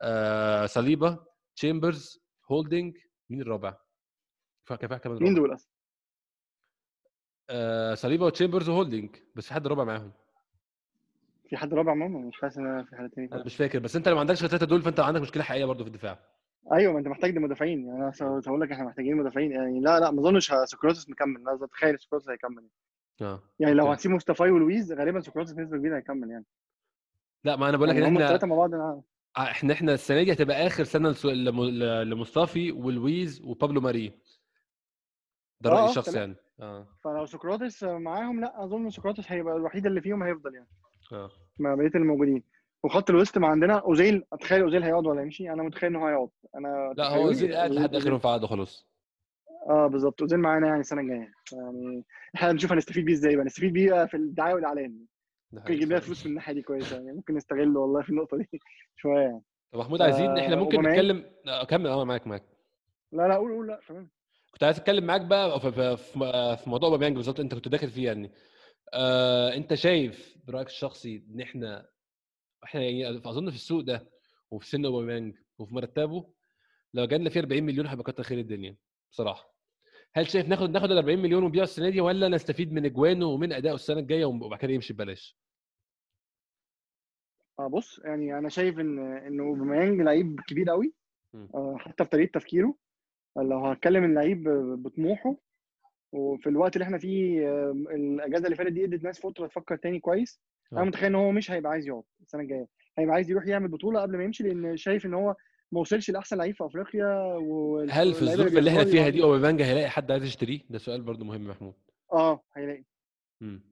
[0.03, 1.19] آه صليبه
[1.57, 2.19] تشامبرز
[2.51, 2.97] هولدنج
[3.31, 3.77] مين الرابع؟
[4.77, 5.71] فاكر كمان مين؟ دول أصلا؟
[7.51, 10.13] آه صليبه وتشامبرز وهولدنج بس في حد رابع معاهم.
[11.49, 13.97] في حد رابع ماما مش حاسس إن أنا في حد تاني أنا مش فاكر بس
[13.97, 16.19] أنت لو ما عندكش الثلاثه دول فأنت عندك مشكلة حقيقية برضو في الدفاع.
[16.73, 18.13] أيوه ما أنت محتاج مدافعين يعني أنا
[18.47, 19.53] هقول لك إحنا محتاجين مدافعين.
[19.53, 21.45] يعني لا لا ما أظنش سقراطس مكمل.
[21.45, 22.69] لا اتخيل سقراطس هيكمل.
[23.23, 23.87] آه يعني لو.
[23.87, 26.45] هتسيب مصطفى ولويز غالبا سقراطس بنسبة كبيرة هيكمل يعني.
[27.45, 29.03] لا ما أنا بقول لك يعني إن إحنا الثلاثه مع بعض أنا
[29.39, 34.13] إحنا إحنا السنة دي هتبقى آخر سنة لسو- لم- ل- لمصطفي ولويز وبابلو ماري
[35.61, 36.23] ده آه، رأيي آه، الشخصي تمام.
[36.23, 36.71] يعني.
[36.73, 36.87] آه.
[37.05, 40.69] فلو سقراطس معاهم لا أظن سقراطس هيبقى الوحيد اللي فيهم هيفضل يعني.
[41.13, 41.31] آه.
[41.59, 42.43] مع بقية الموجودين.
[42.83, 46.29] وخط الوسط ما عندنا أوزيل أتخيل أوزيل هيقعد ولا يمشي؟ أنا متخيل إنه هيقعد.
[46.55, 48.87] أنا لا هو زين قاعد لحد أوزيل- آخر يوم في عقده خلاص.
[49.69, 50.21] آه بالظبط.
[50.23, 51.33] أوزيل معانا يعني السنة الجاية.
[51.53, 52.05] يعني
[52.35, 53.45] إحنا هنشوف هنستفيد بيه إزاي بقى.
[53.45, 54.99] نستفيد بيه في الدعاية والإعلان.
[55.53, 56.01] ممكن يجيب لنا.
[56.01, 57.13] فلوس من الناحية دي كويسة يعني.
[57.13, 58.49] ممكن نستغله والله في النقطة دي
[58.97, 59.43] شوية يعني.
[59.73, 60.81] طب محمود عايزين إحنا آه، ممكن.
[60.81, 61.87] نتكلم آه، كمل.
[61.87, 62.43] آه معاك معاك.
[63.13, 64.09] لا لا قول قول لا تمام.
[64.59, 68.33] كنت عايز أتكلم معاك بقى في, في, موضوع اوباميانج بالظبط أنت كنت داخل فيه يعني
[68.95, 71.89] آه أنت شايف برأيك الشخصي إن إحنا
[72.65, 74.11] إحنا يعني أظن في السوق ده
[74.51, 76.33] وفي سن اوباميانج وفي مرتبه
[76.95, 78.77] لو جالنا فيه 40 مليون هيبقى كتر خير الدنيا
[79.13, 79.55] بصراحة
[80.15, 83.53] هل شايف ناخد ناخد ال 40 مليون ونبيعه السنة دي ولا نستفيد من إجوانه ومن
[83.53, 85.39] أدائه السنة الجاية وبعد كده يمشي ببلاش؟
[87.59, 90.95] آه بص يعني أنا شايف ان إن اوباميانج لعيب كبير قوي.
[91.35, 92.75] آه حتى في طريقة تفكيره
[93.43, 94.43] لو هتكلم اللعيب
[94.83, 95.37] بطموحه
[96.13, 100.41] وفي الوقت اللي إحنا فيه الأجازة اللي فاتت دي ادت ناس فترة تفكر تاني كويس
[100.73, 100.85] أنا آه.
[100.85, 102.67] متخيل إن هو مش هيبقى عايز يقعد السنة الجاية
[102.99, 105.37] هيبقى عايز يروح يعمل بطولة قبل ما يمشي لأن شايف إن هو
[105.73, 107.39] ما وصلش لأحسن لعيب في أفريقيا
[107.91, 111.25] هل في الظروف اللي إحنا فيها دي أوباميانج هيلاقي حد عايز يشتريه؟ ده سؤال برضو
[111.25, 111.75] مهم محمود.
[112.13, 112.85] آه هيلاقي
[113.41, 113.63] مم.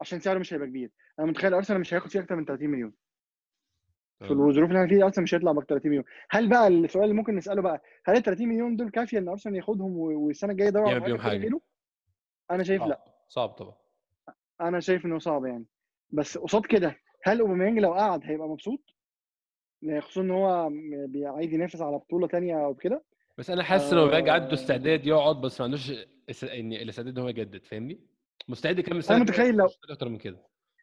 [0.00, 2.92] عشان سعره مش هيبقى كبير أنا متخيل أرسنال مش هياخد فيه أكتر من 30 مليون
[4.22, 4.32] في آه.
[4.48, 7.36] الظروف اللي إحنا فيها ارسنال مش هيطلع ب 30 مليون هل بقى السؤال اللي ممكن
[7.36, 11.02] نسأله بقى هل ال 30 مليون دول كافية إن أرسنال ياخدهم والسنة الجاية يدور يعمل
[11.04, 11.60] على حاجة حاجة.
[12.50, 13.74] أنا شايف لأ صعب صعب طبعا.
[14.60, 15.64] أنا شايف إنه صعب يعني
[16.10, 18.80] بس قصاد كده هل أوباميانج لو قعد هيبقى مبسوط
[19.82, 20.70] يعني خصوصا إن هو
[21.36, 23.04] عايز ينافس على بطولة تانية أو كده
[23.38, 24.54] بس أنا حاسس ان اوباميانج عنده آه.
[24.54, 25.90] استعداد يقعد بس ما عندوش
[26.52, 28.00] الاستعداد إن هو يجدد فاهمني؟
[28.48, 30.38] مستعد يكمل أنا الجاية، متخيل لو- أكتر من كده.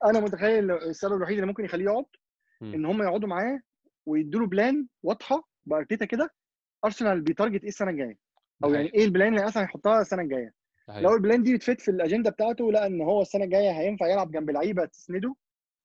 [0.05, 2.05] أنا متخيل السبب الوحيد اللي ممكن يخليه يقعد.
[2.61, 3.59] إن هم يقعدوا معاه
[4.05, 6.29] ويدوا له plan واضحة بارتيتا كده
[6.85, 8.17] ارسنال بي target إيه السنة الجاية؟
[8.63, 10.53] أو يعني إيه ال plan اللي ارسنال هيحطها السنة الجاية؟
[10.89, 11.13] لو.
[11.15, 14.31] ال plan دي بت fit في الاجنده بتاعته لا إن هو السنة الجاية هينفع يلعب
[14.31, 15.35] جنب لعيبة تسنده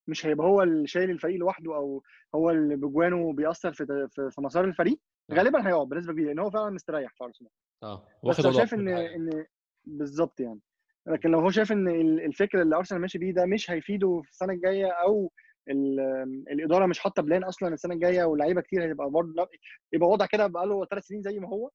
[0.08, 2.02] مش هيبقى هو اللي شايل الفريق لوحده أو
[2.34, 4.98] هو اللي بجوانه بيأثر في في, مسار الفريق.
[5.30, 5.34] آه.
[5.34, 7.50] غالبا هيقعد بنسبة كبيرة لأن هو فعلا مستريح في ارسنال
[7.82, 8.06] آه.
[8.22, 8.88] واخد شايف إن.
[8.88, 9.44] إن
[9.84, 10.60] بالظبط يعني.
[11.06, 14.30] لكن لو هو شايف إن ال- الفكر اللي ارسنال ماشي بيه ده مش هيفيده في
[14.30, 15.32] السنة الجاية أو
[15.68, 19.48] الإدارة مش حاطة plan أصلا السنة الجاية واللعيبة كتير هتبقى برضه
[19.92, 21.70] يبقى وضع كده بقى له ثلاث سنين زي ما هو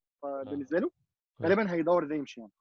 [0.46, 0.90] بالنسبة له
[1.42, 1.44] آه.
[1.44, 2.52] غالبا هيدور إزاي يمشي يعني.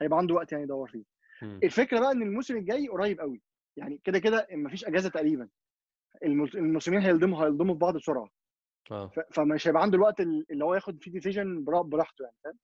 [0.00, 1.04] هيبقى عنده وقت يعني يدور فيه.
[1.42, 3.42] الفكرة بقى إن الموسم الجاي قريب قوي.
[3.76, 5.48] يعني كده كده مفيش أجازة تقريبا.
[6.24, 8.28] الموس- الموسمين هيلضموا هيلضموا في بعض بسرعة.
[8.90, 12.58] ف- فمش هيبقى عنده الوقت اللي هو ياخد فيه ديسيجن براحته يعني فاهم؟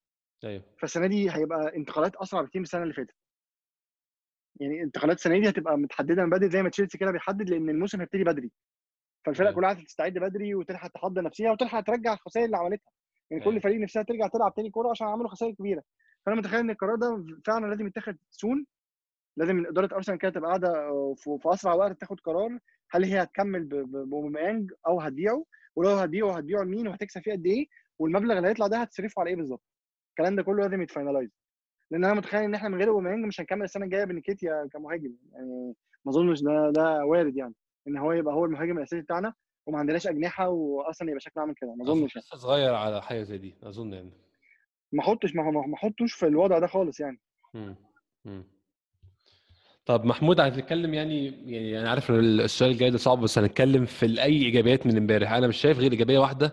[0.45, 0.63] أيوه.
[0.79, 3.15] فالسنة دي هيبقى انتقالات أسرع بكتير من السنة اللي فاتت.
[4.61, 8.01] يعني انتقالات السنة دي هتبقى متحددة من بدري زي ما تشيلسي كده بيحدد لأن الموسم
[8.01, 8.51] هيبتدي بدري.
[9.27, 9.61] فالفرق أيوة.
[9.61, 12.93] كلها هتستعد بدري وتلحق تحضر نفسها وتلحق ترجع الخسائر اللي عملتها.
[13.31, 13.45] يعني.
[13.45, 15.83] كل فريق نفسها ترجع تلعب تاني كورة عشان عملوا خسائر كبيرة.
[16.27, 18.67] فأنا متخيل إن القرار ده فعلا لازم يتاخد soon
[19.37, 20.73] لازم إدارة أرسنال كده تبقى قاعدة
[21.17, 22.59] في أسرع وقت تاخد قرار
[22.91, 25.45] هل هي هتكمل ب- ب- بأوباميانج أو هتبيعه
[25.77, 27.67] ولو هتبيعه هتبيعه لمين وهتكسب فيه قد إيه
[27.99, 29.63] والمبلغ اللي هيطلع ده هتصرفه على إيه بالظبط.
[30.11, 31.31] الكلام ده كله لازم يت finalize
[31.93, 35.15] لأن أنا متخيل إن إحنا من غير اوباميانج مش هنكمل السنة الجاية بنكيتيا كمهاجم.
[35.33, 35.75] يعني
[36.05, 37.55] ما أظنش ده ده وارد يعني.
[37.89, 39.35] إن هو يبقى هو المهاجم الأساسي بتاعنا
[39.67, 41.75] وما عندناش أجنحة واصلا يبقى شكله عامل كده.
[41.75, 42.17] ما أظنش.
[42.17, 43.55] يعني لسه صغير على حاجة زي دي.
[43.63, 44.11] أظن يعني.
[44.93, 47.21] ما احطش ما احطوش في الوضع ده خالص يعني.
[49.87, 54.07] طب محمود هنتكلم يعني يعني أنا عارف إن السؤال الجاي ده صعب بس هنتكلم في
[54.23, 55.33] اي إيجابيات من إمبارح.
[55.33, 56.53] أنا مش شايف غير إيجابية واحدة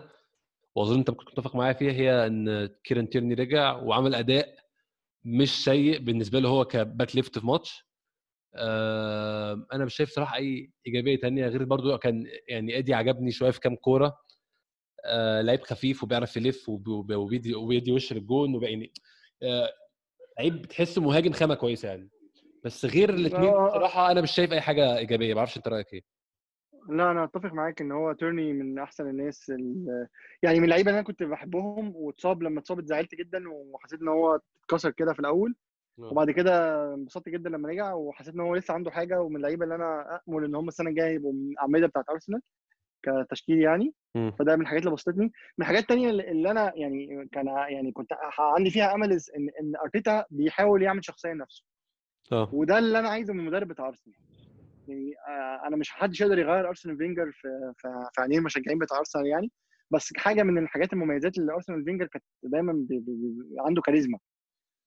[0.74, 4.59] وأظن أنت ممكن تتفق معايا فيها هي إن كيرن تيرني رجع وعمل أداء
[5.24, 7.86] مش سيء بالنسبة له هو ك back left في ماتش.
[8.54, 13.50] آه، أنا مش شايف صراحة أي إيجابية تانية غير برضو كان يعني إيدي عجبني شوية
[13.50, 14.18] في كام كورة.
[15.04, 18.92] آه، لعيب خفيف وبيعرف يلف وب- وب- وبيدي وبيدي وش للجون يعني
[19.42, 19.72] آه،
[20.38, 22.10] لعيب بتحسه مهاجم خامة كويسة يعني.
[22.64, 23.50] بس غير الاثنين.
[23.52, 25.34] بصراحه أنا مش شايف أي حاجة إيجابية.
[25.34, 26.02] ما أعرفش أنت رأيك إيه؟
[26.90, 30.06] لا أنا أتفق معاك إن هو تيرني من أحسن الناس ال-
[30.42, 34.40] يعني من اللعيبة اللي أنا كنت بحبهم واتصاب لما اتصاب اتزعلت جدا وحسيت إن هو
[34.64, 35.54] اتكسر كده في الأول.
[35.98, 36.02] آه.
[36.02, 39.74] وبعد كده انبسطت جدا لما رجع وحسيت إن هو لسه عنده حاجة ومن اللعيبة اللي
[39.74, 42.40] أنا امل إن هم السنة الجاية يبقوا من الاعمده بتاعت أرسنال
[43.02, 43.94] كتشكيل يعني.
[44.38, 45.24] فده من الحاجات اللي بسطتني.
[45.24, 50.24] من الحاجات التانية اللي أنا يعني كان يعني كنت عندي فيها أمل إن إن أرتيتا
[50.30, 51.64] بيحاول يعمل شخصية لنفسه.
[52.32, 52.50] آه.
[52.54, 54.16] وده اللي أنا عايزه من المدرب بتاع أرسنال.
[54.90, 59.26] يعني آه، أنا مش حدش يقدر يغير أرسنال فينجر في في عينين المشجعين بتاع أرسنال
[59.26, 59.50] يعني.
[59.90, 64.18] بس حاجة من الحاجات المميزات اللي أرسنال فينجر كانت دايما بي بي بي عنده كاريزما.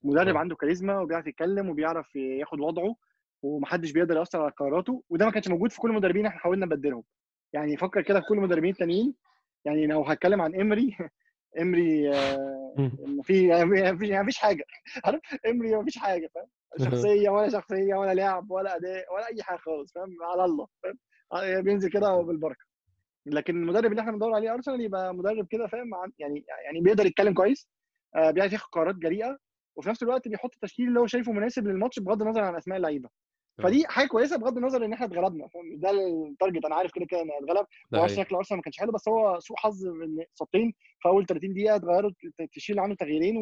[0.04, 0.40] مدرب آه.
[0.40, 2.96] عنده كاريزما وبيعرف يتكلم وبيعرف ياخد وضعه
[3.44, 7.04] ومحدش بيقدر يأثر على قراراته وده ما كانش موجود في كل المدربين إحنا حاولنا نبدلهم.
[7.54, 9.16] يعني فكر كده في كل المدربين التانيين.
[9.66, 10.98] يعني لو هتكلم عن إمري
[11.62, 12.10] إمري
[12.78, 13.22] مم.
[13.24, 13.48] في
[13.98, 14.64] في يعني مفيش حاجة.
[15.06, 16.48] عارف؟ إمري مفيش حاجة فاهم؟
[16.78, 20.98] شخصية ولا شخصية ولا لعب ولا أداء ولا أي حاجة خالص فاهم؟ على الله فاهم؟
[21.34, 22.66] آه، بينزل كده بالبركه
[23.26, 27.06] لكن المدرب اللي إحنا بندور عليه أرسنال يبقى مدرب كده فاهم؟ عن- يعني يعني بيقدر
[27.06, 27.68] يتكلم كويس
[28.16, 29.38] آه، بيعرف ياخد قرارات جريئة
[29.76, 33.10] وفي نفس الوقت بيحط التشكيل اللي هو شايفه مناسب للماتش بغض النظر عن أسماء اللعيبة.
[33.64, 35.48] فدي حاجة كويسة بغض النظر إن إحنا اتغلبنا؟
[35.78, 37.66] ده التارجت أنا عارف كده كده إن اتغلب.
[38.16, 41.76] شكل أرسنال ما كانش حلو بس هو سوء حظ ان اصابتين في أول 30 دقيقة
[41.76, 42.12] اتغيروا
[42.54, 43.38] تشيل عنه تغييرين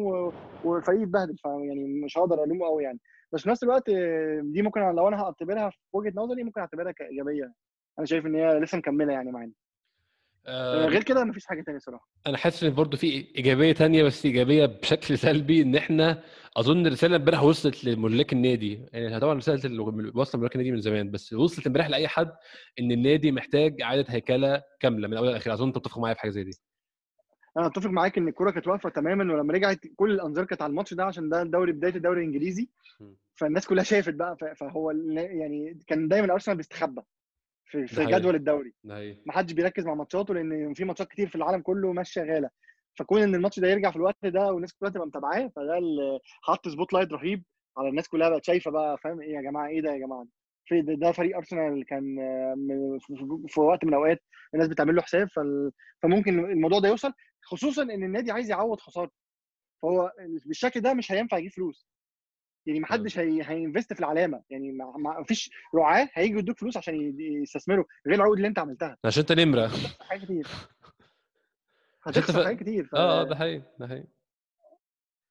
[0.64, 2.98] والفريق اتبهدل فيعني مش هقدر ألومه قوي يعني.
[3.32, 3.90] بس في نفس الوقت
[4.40, 7.52] دي ممكن لو أنا هعتبرها في وجهة نظري ممكن أعتبرها كإيجابية.
[7.98, 9.52] أنا شايف إن هي لسه مكملة يعني معانا.
[10.46, 12.08] آه، آه، غير كده مفيش حاجة تانية صراحة.
[12.26, 13.06] أنا حاسس إن برضه في
[13.36, 16.22] إيجابية تانية بس إيجابية بشكل سلبي إن إحنا
[16.56, 18.86] أظن الرساله امبارح وصلت لملاك النادي.
[18.92, 19.82] يعني طبعا رسالة اللي
[20.14, 22.32] واصله لملاك النادي من زمان بس وصلت امبارح لأي حد
[22.80, 26.30] إن النادي محتاج إعادة هيكلة كاملة من اول لاخر أظن أنت تتفق معايا في حاجة
[26.30, 26.52] زي دي.
[27.56, 30.94] أنا اتفق معاك إن الكورة كانت واقفة تماما ولما رجعت كل الأنظار كانت على الماتش
[30.94, 32.68] ده عشان ده الدوري بداية الدوري الإنجليزي.
[33.34, 37.02] فالناس كلها شافت بقى فهو يعني كان دايما ارسنال بيستخبى
[37.66, 37.94] في, في.
[38.18, 38.74] جدول الدوري.
[39.26, 42.50] ما حدش بيركز مع ماتشاته لأن في ماتشات كتير في العالم كله ماشيه شغالة.
[42.98, 46.68] فكون إن الماتش ده يرجع في الوقت ده والناس كلها تبقى متابعاه فده اللي حط
[46.68, 47.44] spotlight رهيب
[47.78, 50.26] على الناس كلها بقت شايفة بقى فاهم؟ إيه يا جماعة إيه ده يا جماعة؟
[50.66, 52.98] في ده, ده فريق أرسنال كان آه،
[53.48, 54.22] في- وقت من الأوقات
[54.54, 55.28] الناس بتعمل له حساب.
[56.02, 57.12] فممكن الموضوع ده يوصل
[57.42, 59.12] خصوصا إن النادي عايز يعوض خسارته.
[59.82, 60.12] فهو
[60.46, 61.86] بالشكل ده مش هينفع يجيب فلوس.
[62.66, 63.42] يعني ما حدش هي...
[63.44, 64.42] هي invest في العلامة.
[64.50, 68.96] يعني ما ما فيش رعاة هيجوا يدوك فلوس عشان يستثمروا غير العقود اللي انت عملتها.
[69.04, 69.70] عشان انت نمرة.
[70.00, 70.46] حاجات كتير.
[72.06, 72.84] هتخسر تف- حاجات كتير.
[72.84, 72.94] ف...
[72.94, 74.06] آه ده حقيقي ده حقيقي.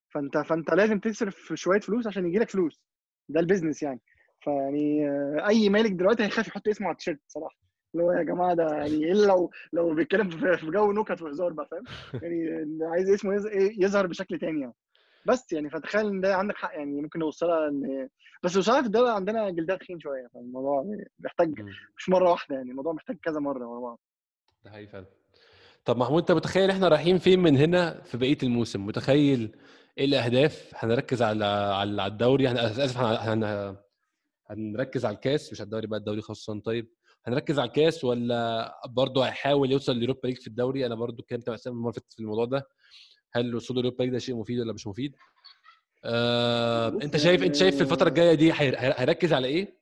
[0.09, 2.81] فانت فانت لازم تصرف شوية فلوس عشان يجي لك فلوس.
[3.29, 4.01] ده ال business يعني.
[4.43, 7.55] فيعني آه، أي مالك دلوقتي هيخاف يحط اسمه على التيشيرت صراحة.
[7.93, 11.67] اللي هو يا جماعة ده يعني الا لو لو بيتكلم في جو نكت وهزار بقى
[11.71, 11.83] فاهم؟
[12.21, 14.73] يعني عايز اسمه إيه، يظهر بشكل تاني يعني.
[15.27, 18.09] بس يعني فتخيل إن ده عندك حق يعني ممكن نوصلها إن
[18.43, 20.85] بس بصراحه في الدوري عندنا جلدات تخين شوية فالموضوع
[21.19, 21.61] محتاج.
[21.97, 23.99] مش مرة واحدة يعني الموضوع محتاج كذا مرة ورا بعض.
[24.65, 25.05] ده حقيقي فعلا.
[25.85, 29.55] طب محمود انت متخيل إحنا رايحين فين من هنا في بقية الموسم؟ متخيل
[29.97, 32.57] إيه الأهداف؟ هنركز على على الدوري؟ هن...
[32.57, 33.43] اسف هن...
[33.43, 33.77] هن...
[34.49, 36.91] هنركز على الكاس مش على الدوري بقى الدوري خاصه طيب
[37.25, 41.49] هنركز على الكاس ولا برضه هيحاول يوصل ل Europa League في الدوري؟ أنا برضه اتكلمت
[41.49, 42.67] مع اسامه المره في الموضوع ده.
[43.33, 45.15] هل وصول ل Europa League ده شيء مفيد ولا مش مفيد؟
[46.05, 49.77] آه، بص انت شايف انت شايف في الفترة الجاية دي هي- هي- هيركز على إيه؟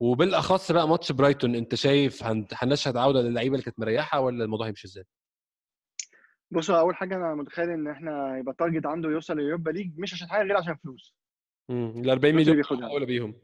[0.00, 4.66] وبالأخص بقى ماتش برايتون انت شايف هن- هنشهد عوده للعيبة اللي كانت مريحة ولا الموضوع
[4.66, 5.04] هيمشي إزاي؟
[6.50, 9.98] بصوا أول حاجة أنا متخيل إن إحنا يبقى ال target عنده يوصل لل Europa League
[9.98, 11.14] مش عشان حاجة غير عشان فلوس.
[11.70, 12.88] امم ال 40 الفلوس اللي مليون بياخدها.
[12.90, 13.34] اولى بيهم.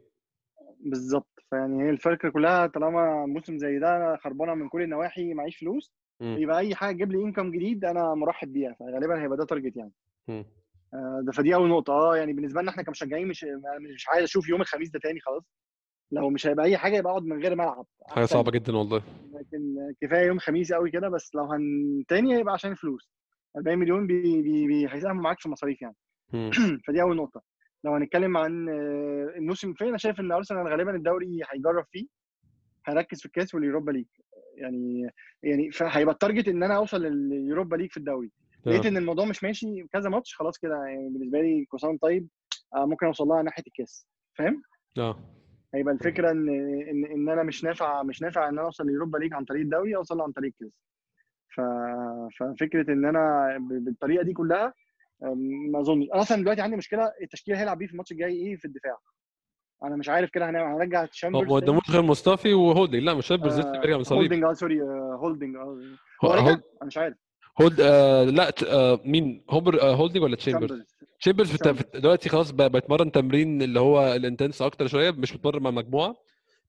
[0.81, 5.95] بالظبط فيعني هي الفكرة كلها طالما موسم زي ده خربانة من كل النواحي معيش فلوس
[6.21, 9.93] يبقى أي حاجة تجيب لي income جديد أنا مرحب بيها فغالبا هيبقى ده target يعني.
[10.29, 10.45] مم.
[10.95, 11.93] آه، ده فدي أول نقطة.
[11.93, 13.47] آه يعني بالنسبة لنا إحنا كمشجعين مش
[13.95, 15.43] مش عايز أشوف يوم الخميس ده تاني خلاص.
[16.13, 17.87] لو مش هيبقى أي حاجة يبقى أقعد من غير ملعب.
[18.09, 18.25] حاجة.
[18.25, 19.03] صعبة جدا والله.
[19.33, 23.11] لكن كفاية يوم خميس قوي كده بس لو هن تاني هيبقى عشان الفلوس.
[23.57, 25.97] 40 مليون بي بي بي هيساهموا معاك في المصاريف يعني.
[26.87, 27.43] فدي أول نقطة.
[27.85, 32.07] لو هنتكلم عن آه، الموسم الجاي أنا شايف إن أرسنال غالبا الدوري هيجرب فيه
[32.87, 34.07] هيركز في الكاس وال Europa League.
[34.57, 35.11] يعني
[35.43, 38.31] يعني فهيبقى ال target إن أنا أوصل لل Europa League في الدوري.
[38.67, 38.89] لقيت آه.
[38.89, 42.29] إن الموضوع مش ماشي كذا ماتش خلاص كده يعني بالنسبة لي كوسان طيب
[42.75, 44.07] آه، ممكن أوصل لها ناحية الكاس.
[44.39, 44.63] فاهم؟
[44.99, 45.19] آه.
[45.75, 46.49] هيبقى الفكرة إن
[46.89, 49.61] إن إن أنا مش نافع مش نافع إن أنا أوصل ل Europa League عن طريق
[49.63, 50.73] الدوري أوصل عن طريق الكاس.
[51.55, 51.61] ف...
[52.39, 54.75] ففكرة إن أنا بالطريقة دي كلها
[55.25, 55.39] أم،
[55.73, 56.07] ما أظنش.
[56.15, 58.97] أنا أصلا دلوقتي عندي مشكلة التشكيل هيلعب بيه في الماتش الجاي إيه؟ في الدفاع.
[59.83, 63.03] أنا مش عارف كده هنعمل هنرجع تشامبرز ما قداموش غير مصطفى وهولدنج.
[63.03, 65.79] لا مش شامبرز لسه آه، بيرجع من صليب هولدنج آه سوري آه، هولدنج آه
[66.49, 67.17] أنا مش عارف.
[67.61, 70.83] هولد آه لا آه مين؟ هوبر آه هولدنج ولا تشامبرز؟
[71.21, 71.53] تشامبرز.
[71.53, 76.17] تشامبرز دلوقتي خلاص بيتمرن تمرين اللي هو ال intense أكتر شوية مش بيتمرن مع مجموعة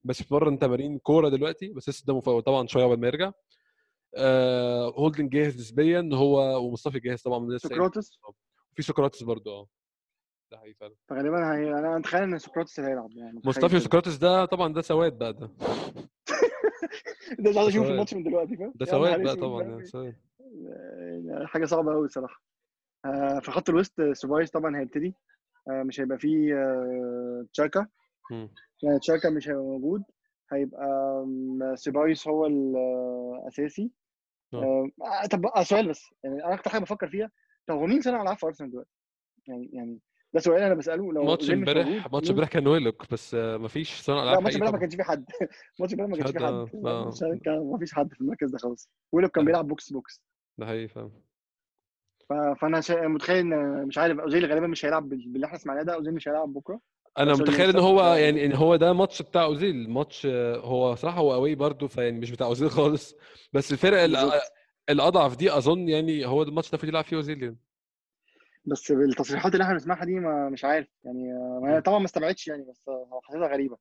[0.04, 3.32] بس بيتمرن تمارين كورة دلوقتي بس لسه قدامه طبعا شوية قبل ما يرجع.
[4.18, 8.12] آه هولدنج جاهز نسبيا هو ومصطفى جاهز طبعا مين سقراطس؟
[8.76, 9.68] في سقراطس برضه آه.
[10.52, 10.96] ده حقيقي فعلا.
[11.10, 11.72] فغالبا هي...
[11.80, 13.80] أنا متخيل إن سقراطس اللي هيلعب يعني مصطفى.
[13.80, 15.48] سقراطس ده طبعا ده سواد بقى ده.
[17.40, 17.88] ده مش عايز أشوف.
[17.88, 20.16] الماتش من دلوقتي فاهم؟ ده سواد بقى طبعا سواد.
[21.26, 22.44] يعني حاجة صعبة قوي صراحة
[23.06, 25.16] آه، في خط الوسط سيبايوس طبعا هيبتدي.
[25.70, 27.88] آه، مش هيبقى فيه آه، تشاكا.
[28.84, 30.04] يعني تشاكا مش هيبقى موجود.
[30.54, 31.26] هيبقى
[31.76, 33.92] سيبايوس هو الاساسي
[35.32, 36.06] طب سؤال بس.
[36.24, 37.32] يعني أنا أكتر حاجة بفكر فيها
[37.68, 38.90] طب هو مين صانع العاب في أرسنال دلوقتي؟
[39.48, 40.00] يعني يعني
[40.36, 44.24] ده سؤال أنا بسأله لو ماتش امبارح ماتش امبارح كان ويلوك بس آه، مفيش لا
[44.24, 45.26] العاب ماتش حقيقي امبارح ما كانش فيه حد.
[45.80, 46.54] ماتش امبارح ما كانش فيه حد،
[47.48, 49.46] آه، ما فيش حد في المركز ده خالص ويلوك كان آه.
[49.46, 50.22] بيلعب بوكس بوكس.
[50.58, 51.12] ده حقيقي فاهم
[52.62, 53.08] فأنا شا...
[53.08, 56.28] متخيل إن مش عارف أوزيل غالبا مش هيلعب بال- باللي إحنا سمعناه ده أوزيل مش
[56.28, 56.80] هيلعب بكرة؟
[57.18, 59.90] أنا متخيل إن هو يعني إن هو ده ماتش بتاع أوزيل.
[59.90, 63.16] ماتش آه، هو صراحة هو قوي برضه فيعني مش بتاع أوزيل خالص.
[63.54, 64.10] بس الفرق.
[64.90, 67.58] الأضعف دي أظن يعني هو الماتش ده المفروض يلعب فيه أوزيل يعني.
[68.66, 70.88] بس بالتصريحات اللي إحنا بنسمعها دي ما مش عارف.
[71.04, 73.78] يعني آه، ما طبعا ما استبعدش يعني بس آه، حاسسها غريبة.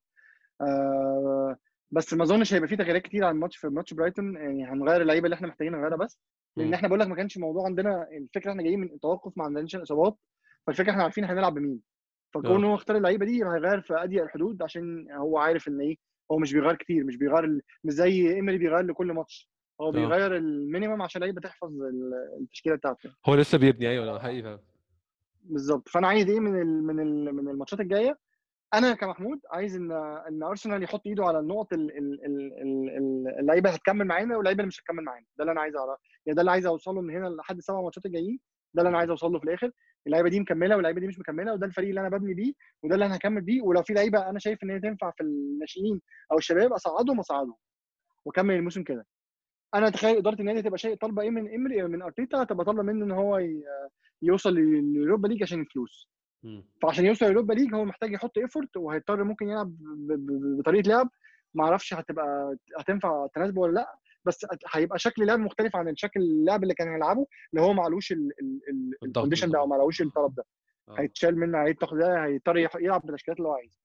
[0.61, 1.57] آه،
[1.91, 4.35] بس ما اظنش هيبقى فيه تغييرات كتير عن الماتش في ماتش برايتون.
[4.37, 6.20] يعني هنغير اللعيبة اللي إحنا محتاجين نغيرها بس.
[6.57, 6.74] لأن.
[6.74, 10.18] إحنا بقول لك ما كانش الموضوع عندنا الفكرة إحنا جايين من توقف ما عندناش إصابات.
[10.66, 11.80] فالفكرة إحنا عارفين هنلعب بمين.
[12.35, 12.64] فكون.
[12.64, 15.97] هو اختار اللعيبة دي هيغير في أضيق الحدود عشان هو عارف إن إيه
[16.32, 19.51] هو مش بيغير كتير مش بيغير مش زي إيمري بيغير لكل ماتش.
[19.80, 23.11] هو بيغير ال minimum عشان اللعيبة تحفظ ال- التشكيلة بتاعته.
[23.28, 24.61] هو لسه بيبني أيوه حقيقي
[25.45, 25.88] بالظبط.
[25.88, 28.18] فأنا عايز إيه من ال من ال من الماتشات الجاية؟
[28.74, 29.92] أنا كمحمود عايز ان
[30.28, 34.61] إن أرسنال يحط إيده على النقط ال- ال- ال- ال- ال- اللعيبة هتكمل معانا واللعيبة
[34.61, 35.26] اللي مش هتكمل معانا.
[35.38, 36.03] ده اللي أنا عايز أعرفه.
[36.26, 38.38] يعني ده اللي عايز أوصله من هنا لحد السبع ماتشات الجايين.
[38.74, 39.70] ده اللي أنا عايز اوصل له في الآخر.
[40.07, 43.07] اللعيبة دي مكملة واللعيبة دي مش مكملة وده الفريق اللي أنا ببني بيه وده اللي
[43.07, 43.62] أنا هكمل بيه.
[43.62, 46.01] ولو في لعيبة أنا شايف إن هي تنفع في الناشئين
[46.32, 47.57] أو الشباب أصعدهم أصعدهم.
[48.24, 49.07] وأكمل الموسم كده.
[49.75, 53.05] أنا أتخيل إدارة النادي تبقى شيء طالبة إيه من إيمري من أرتيتا تبقى طالبة منه
[53.05, 53.41] إن هو
[54.22, 56.09] يوصل لليوروبا ليج عشان الفلوس.
[56.83, 59.77] فعشان يوصل لليوروبا ليج هو محتاج يحط effort وهيضطر ممكن يلعب
[60.59, 61.09] بطريقة لعب.
[61.55, 66.62] ما أعرفش هتبقى هتنفع تناسبه ولا لأ بس هيبقى شكل لعب مختلف عن الشكل اللعب
[66.62, 70.45] اللي كان هيلعبه اللي هو معليهوش الضغط ال condition ده أو معليهوش الطلب ده.
[70.89, 71.01] آه.
[71.01, 73.81] هيتشال منه هيتاخد ده هيضطر يلعب بالتشكيلات اللي هو عايزها.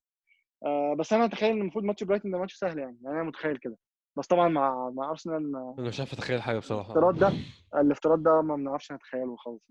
[0.66, 2.98] آه بس أنا أتخيل إن المفروض ماتش برايتون ده ماتش سهل يعني.
[3.04, 3.78] يعني أنا متخيل كده.
[4.20, 6.91] بس طبعا مع مع أرسنال ما- أنا مش عارف أتخيل حاجة بصراحة.
[6.93, 7.34] الافتراض ده
[7.82, 9.61] الافتراض ده ما بنعرفش نتخيله خالص.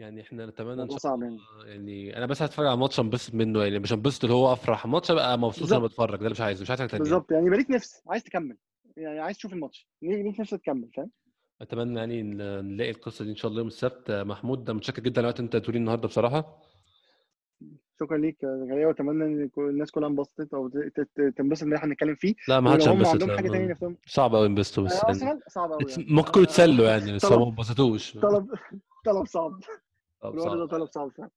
[0.00, 1.38] يعني إحنا نتمنى إن شاء الله يعني.
[1.66, 5.10] يعني أنا بس هتفرج على ماتش انبسط منه يعني مش انبسط اللي هو أفرح ماتش
[5.10, 5.90] ابقى مبسوط وأنا بالظبط.
[5.90, 7.02] بتفرج ده مش عايزه مش عايز حاجة تانية.
[7.02, 8.56] بالظبط يعني يبقى نفس عايز تكمل
[8.96, 11.10] يعني عايز تشوف الماتش ليك نفس تكمل فاهم؟
[11.60, 12.22] أتمنى يعني
[12.62, 14.10] نلاقي القصة دي إن شاء الله يوم السبت.
[14.10, 16.58] محمود ده متشكر جدا اللي أنت تقولي النهارده بصراحة.
[18.00, 20.70] شكرا ليك زكريا واتمنى إن الناس كلها انبسطت أو
[21.36, 22.34] تنبسط إن إحنا نتكلم فيه.
[22.48, 23.96] لا ما حدش هم هينبسط عندهم حاجة تانية نفسهم.
[24.06, 26.06] صعب قوي ينبسطوا بس آه، يعني صعب قوي يعني.
[26.08, 28.12] ممكن يكونوا يتسلوا آه، يعني بس هم ما طلب انبسطوش.
[28.18, 28.46] طلب
[29.04, 29.60] طلب صعب.
[30.24, 30.56] الوضع صعب.
[30.58, 31.30] ده طلب صعب فعلا.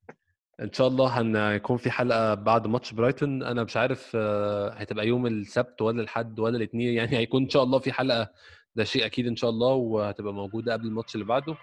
[0.62, 3.44] إن شاء الله هنكون في حلقة بعد ماتش برايتون.
[3.44, 7.64] أنا مش عارف آه، هتبقى يوم السبت ولا الحد ولا الاثنين يعني هيكون إن شاء
[7.64, 8.30] الله في حلقة.
[8.76, 11.52] ده شيء أكيد إن شاء الله وهتبقى موجودة قبل الماتش اللي بعده.
[11.54, 11.58] آه،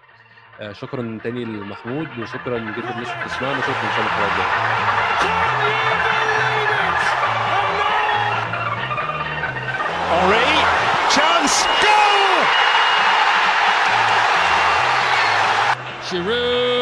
[0.73, 3.61] شكرا تاني لمحمود وشكرا جدا للناس اللي بتسمعنا.
[3.61, 4.45] شكرا إن شاء الله
[10.15, 10.51] Henri,
[11.15, 12.33] chance, goal!
[16.09, 16.74] Giroud!